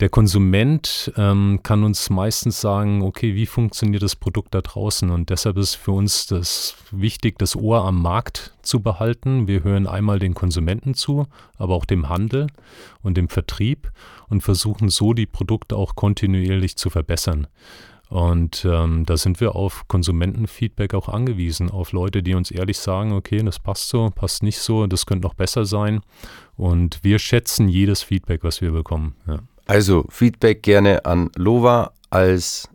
Der 0.00 0.08
Konsument 0.08 1.12
ähm, 1.16 1.58
kann 1.64 1.82
uns 1.82 2.08
meistens 2.08 2.60
sagen, 2.60 3.02
okay, 3.02 3.34
wie 3.34 3.46
funktioniert 3.46 4.04
das 4.04 4.14
Produkt 4.14 4.54
da 4.54 4.60
draußen? 4.60 5.10
Und 5.10 5.30
deshalb 5.30 5.56
ist 5.56 5.74
für 5.74 5.90
uns 5.90 6.28
das 6.28 6.76
wichtig, 6.92 7.36
das 7.40 7.56
Ohr 7.56 7.84
am 7.84 8.00
Markt 8.00 8.54
zu 8.62 8.78
behalten. 8.78 9.48
Wir 9.48 9.64
hören 9.64 9.88
einmal 9.88 10.20
den 10.20 10.34
Konsumenten 10.34 10.94
zu, 10.94 11.26
aber 11.56 11.74
auch 11.74 11.84
dem 11.84 12.08
Handel 12.08 12.46
und 13.02 13.16
dem 13.16 13.28
Vertrieb 13.28 13.90
und 14.28 14.42
versuchen 14.42 14.88
so 14.88 15.14
die 15.14 15.26
Produkte 15.26 15.74
auch 15.74 15.96
kontinuierlich 15.96 16.76
zu 16.76 16.90
verbessern. 16.90 17.48
Und 18.08 18.64
ähm, 18.64 19.04
da 19.04 19.16
sind 19.16 19.40
wir 19.40 19.56
auf 19.56 19.88
Konsumentenfeedback 19.88 20.94
auch 20.94 21.08
angewiesen, 21.08 21.70
auf 21.70 21.90
Leute, 21.90 22.22
die 22.22 22.34
uns 22.34 22.52
ehrlich 22.52 22.78
sagen, 22.78 23.12
okay, 23.12 23.42
das 23.42 23.58
passt 23.58 23.88
so, 23.88 24.10
passt 24.14 24.44
nicht 24.44 24.60
so, 24.60 24.86
das 24.86 25.06
könnte 25.06 25.26
noch 25.26 25.34
besser 25.34 25.64
sein. 25.64 26.02
Und 26.56 27.00
wir 27.02 27.18
schätzen 27.18 27.68
jedes 27.68 28.04
Feedback, 28.04 28.44
was 28.44 28.60
wir 28.60 28.70
bekommen. 28.70 29.16
Ja. 29.26 29.40
Also 29.68 30.06
Feedback 30.08 30.62
gerne 30.62 31.04
an 31.04 31.30
Lova 31.36 31.92
als 32.10 32.68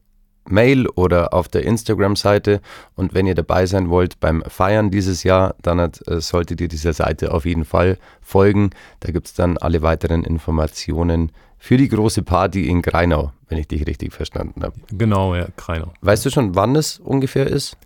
Mail 0.46 0.88
oder 0.90 1.34
auf 1.34 1.48
der 1.48 1.64
Instagram-Seite. 1.64 2.62
Und 2.96 3.14
wenn 3.14 3.26
ihr 3.26 3.34
dabei 3.34 3.66
sein 3.66 3.90
wollt 3.90 4.20
beim 4.20 4.44
Feiern 4.48 4.92
dieses 4.92 5.24
Jahr, 5.24 5.56
dann 5.62 5.80
äh, 5.80 5.92
solltet 6.22 6.62
ihr 6.62 6.68
dieser 6.68 6.94
Seite 6.94 7.34
auf 7.34 7.46
jeden 7.46 7.66
Fall 7.66 7.98
folgen. 8.22 8.70
Da 9.00 9.12
gibt 9.12 9.28
es 9.28 9.34
dann 9.34 9.58
alle 9.58 9.82
weiteren 9.82 10.24
Informationen 10.24 11.32
für 11.58 11.78
die 11.78 11.90
große 11.90 12.22
Party 12.22 12.68
in 12.68 12.82
Greinau, 12.82 13.32
wenn 13.48 13.58
ich 13.58 13.68
dich 13.68 13.88
richtig 13.88 14.14
verstanden 14.14 14.64
habe. 14.64 14.76
Genau, 14.92 15.34
ja, 15.34 15.48
Greinau. 15.58 15.94
Weißt 16.02 16.26
du 16.26 16.30
schon, 16.30 16.56
wann 16.56 16.76
es 16.76 17.00
ungefähr 17.00 17.48
ist? 17.48 17.78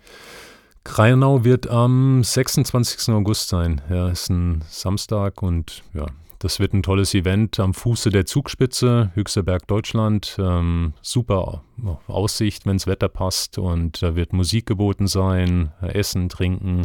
Greinau 0.84 1.44
wird 1.44 1.70
am 1.70 2.22
26. 2.24 3.14
August 3.14 3.48
sein. 3.48 3.80
Ja, 3.88 4.08
ist 4.08 4.30
ein 4.30 4.64
Samstag 4.68 5.42
und 5.42 5.82
ja, 5.94 6.06
das 6.38 6.60
wird 6.60 6.72
ein 6.72 6.82
tolles 6.82 7.14
Event 7.14 7.58
am 7.58 7.74
Fuße 7.74 8.10
der 8.10 8.26
Zugspitze, 8.26 9.10
höchster 9.14 9.42
Berg 9.42 9.66
Deutschland. 9.66 10.36
Ähm, 10.38 10.92
super 11.02 11.62
Aussicht, 12.06 12.66
wenn 12.66 12.76
das 12.76 12.86
Wetter 12.86 13.08
passt. 13.08 13.58
Und 13.58 14.02
da 14.02 14.14
wird 14.14 14.32
Musik 14.32 14.66
geboten 14.66 15.06
sein, 15.06 15.72
Essen, 15.80 16.28
Trinken 16.28 16.84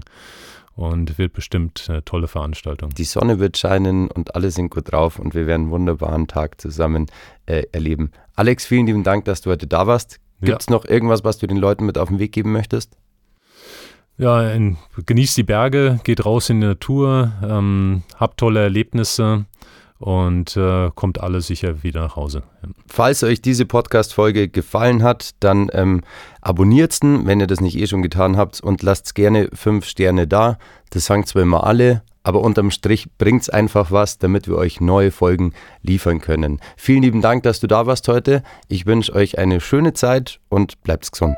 und 0.76 1.18
wird 1.18 1.34
bestimmt 1.34 1.86
eine 1.88 2.04
tolle 2.04 2.28
Veranstaltung. 2.28 2.90
Die 2.92 3.04
Sonne 3.04 3.40
wird 3.40 3.58
scheinen 3.58 4.10
und 4.10 4.36
alle 4.36 4.50
sind 4.50 4.72
gut 4.72 4.92
drauf 4.92 5.20
und 5.20 5.36
wir 5.36 5.46
werden 5.46 5.64
einen 5.64 5.72
wunderbaren 5.72 6.28
Tag 6.28 6.60
zusammen 6.60 7.06
äh, 7.46 7.64
erleben. 7.72 8.12
Alex, 8.36 8.66
vielen 8.66 8.88
lieben 8.88 9.04
Dank, 9.04 9.26
dass 9.26 9.42
du 9.42 9.52
heute 9.52 9.68
da 9.68 9.86
warst. 9.86 10.20
Gibt 10.42 10.62
es 10.62 10.68
ja. 10.68 10.74
noch 10.74 10.86
irgendwas, 10.86 11.24
was 11.24 11.38
du 11.38 11.48
den 11.48 11.58
Leuten 11.58 11.86
mit 11.86 11.98
auf 11.98 12.10
den 12.10 12.20
Weg 12.20 12.32
geben 12.32 12.52
möchtest? 12.52 12.98
Ja, 14.18 14.52
in, 14.52 14.78
genießt 15.06 15.38
die 15.38 15.44
Berge, 15.44 16.00
geht 16.04 16.26
raus 16.26 16.50
in 16.50 16.62
die 16.62 16.68
Natur, 16.68 17.32
ähm, 17.44 18.04
habt 18.16 18.40
tolle 18.40 18.62
Erlebnisse 18.62 19.46
und 19.98 20.56
äh, 20.56 20.92
kommt 20.94 21.22
alle 21.22 21.42
sicher 21.42 21.82
wieder 21.82 22.02
nach 22.02 22.16
Hause. 22.16 22.44
Falls 22.88 23.24
euch 23.24 23.42
diese 23.42 23.66
Podcast-Folge 23.66 24.50
gefallen 24.50 25.02
hat, 25.02 25.32
dann 25.40 25.70
ähm, 25.74 26.02
abonniert's 26.42 27.00
den, 27.00 27.26
wenn 27.26 27.40
ihr 27.40 27.48
das 27.48 27.62
nicht 27.62 27.78
eh 27.78 27.88
schon 27.88 28.02
getan 28.02 28.38
habt 28.38 28.62
und 28.62 28.84
lasst 28.84 29.16
gerne 29.16 29.50
fünf 29.54 29.86
Sterne 29.86 30.28
da. 30.28 30.58
Das 30.92 31.06
sagen 31.06 31.26
zwar 31.26 31.42
immer 31.42 31.66
alle, 31.66 32.04
aber 32.22 32.42
unterm 32.42 32.70
Strich 32.70 33.08
bringt's 33.18 33.50
einfach 33.50 33.92
was, 33.92 34.20
damit 34.20 34.48
wir 34.48 34.58
euch 34.58 34.80
neue 34.80 35.12
Folgen 35.12 35.54
liefern 35.82 36.22
können. 36.22 36.60
Vielen 36.78 37.02
lieben 37.02 37.22
Dank, 37.22 37.44
dass 37.44 37.60
du 37.60 37.68
da 37.68 37.88
warst 37.88 38.08
heute. 38.08 38.44
Ich 38.68 38.86
wünsche 38.86 39.14
euch 39.14 39.40
eine 39.40 39.60
schöne 39.60 39.94
Zeit 39.94 40.40
und 40.50 40.84
bleibt's 40.84 41.12
gesund. 41.12 41.38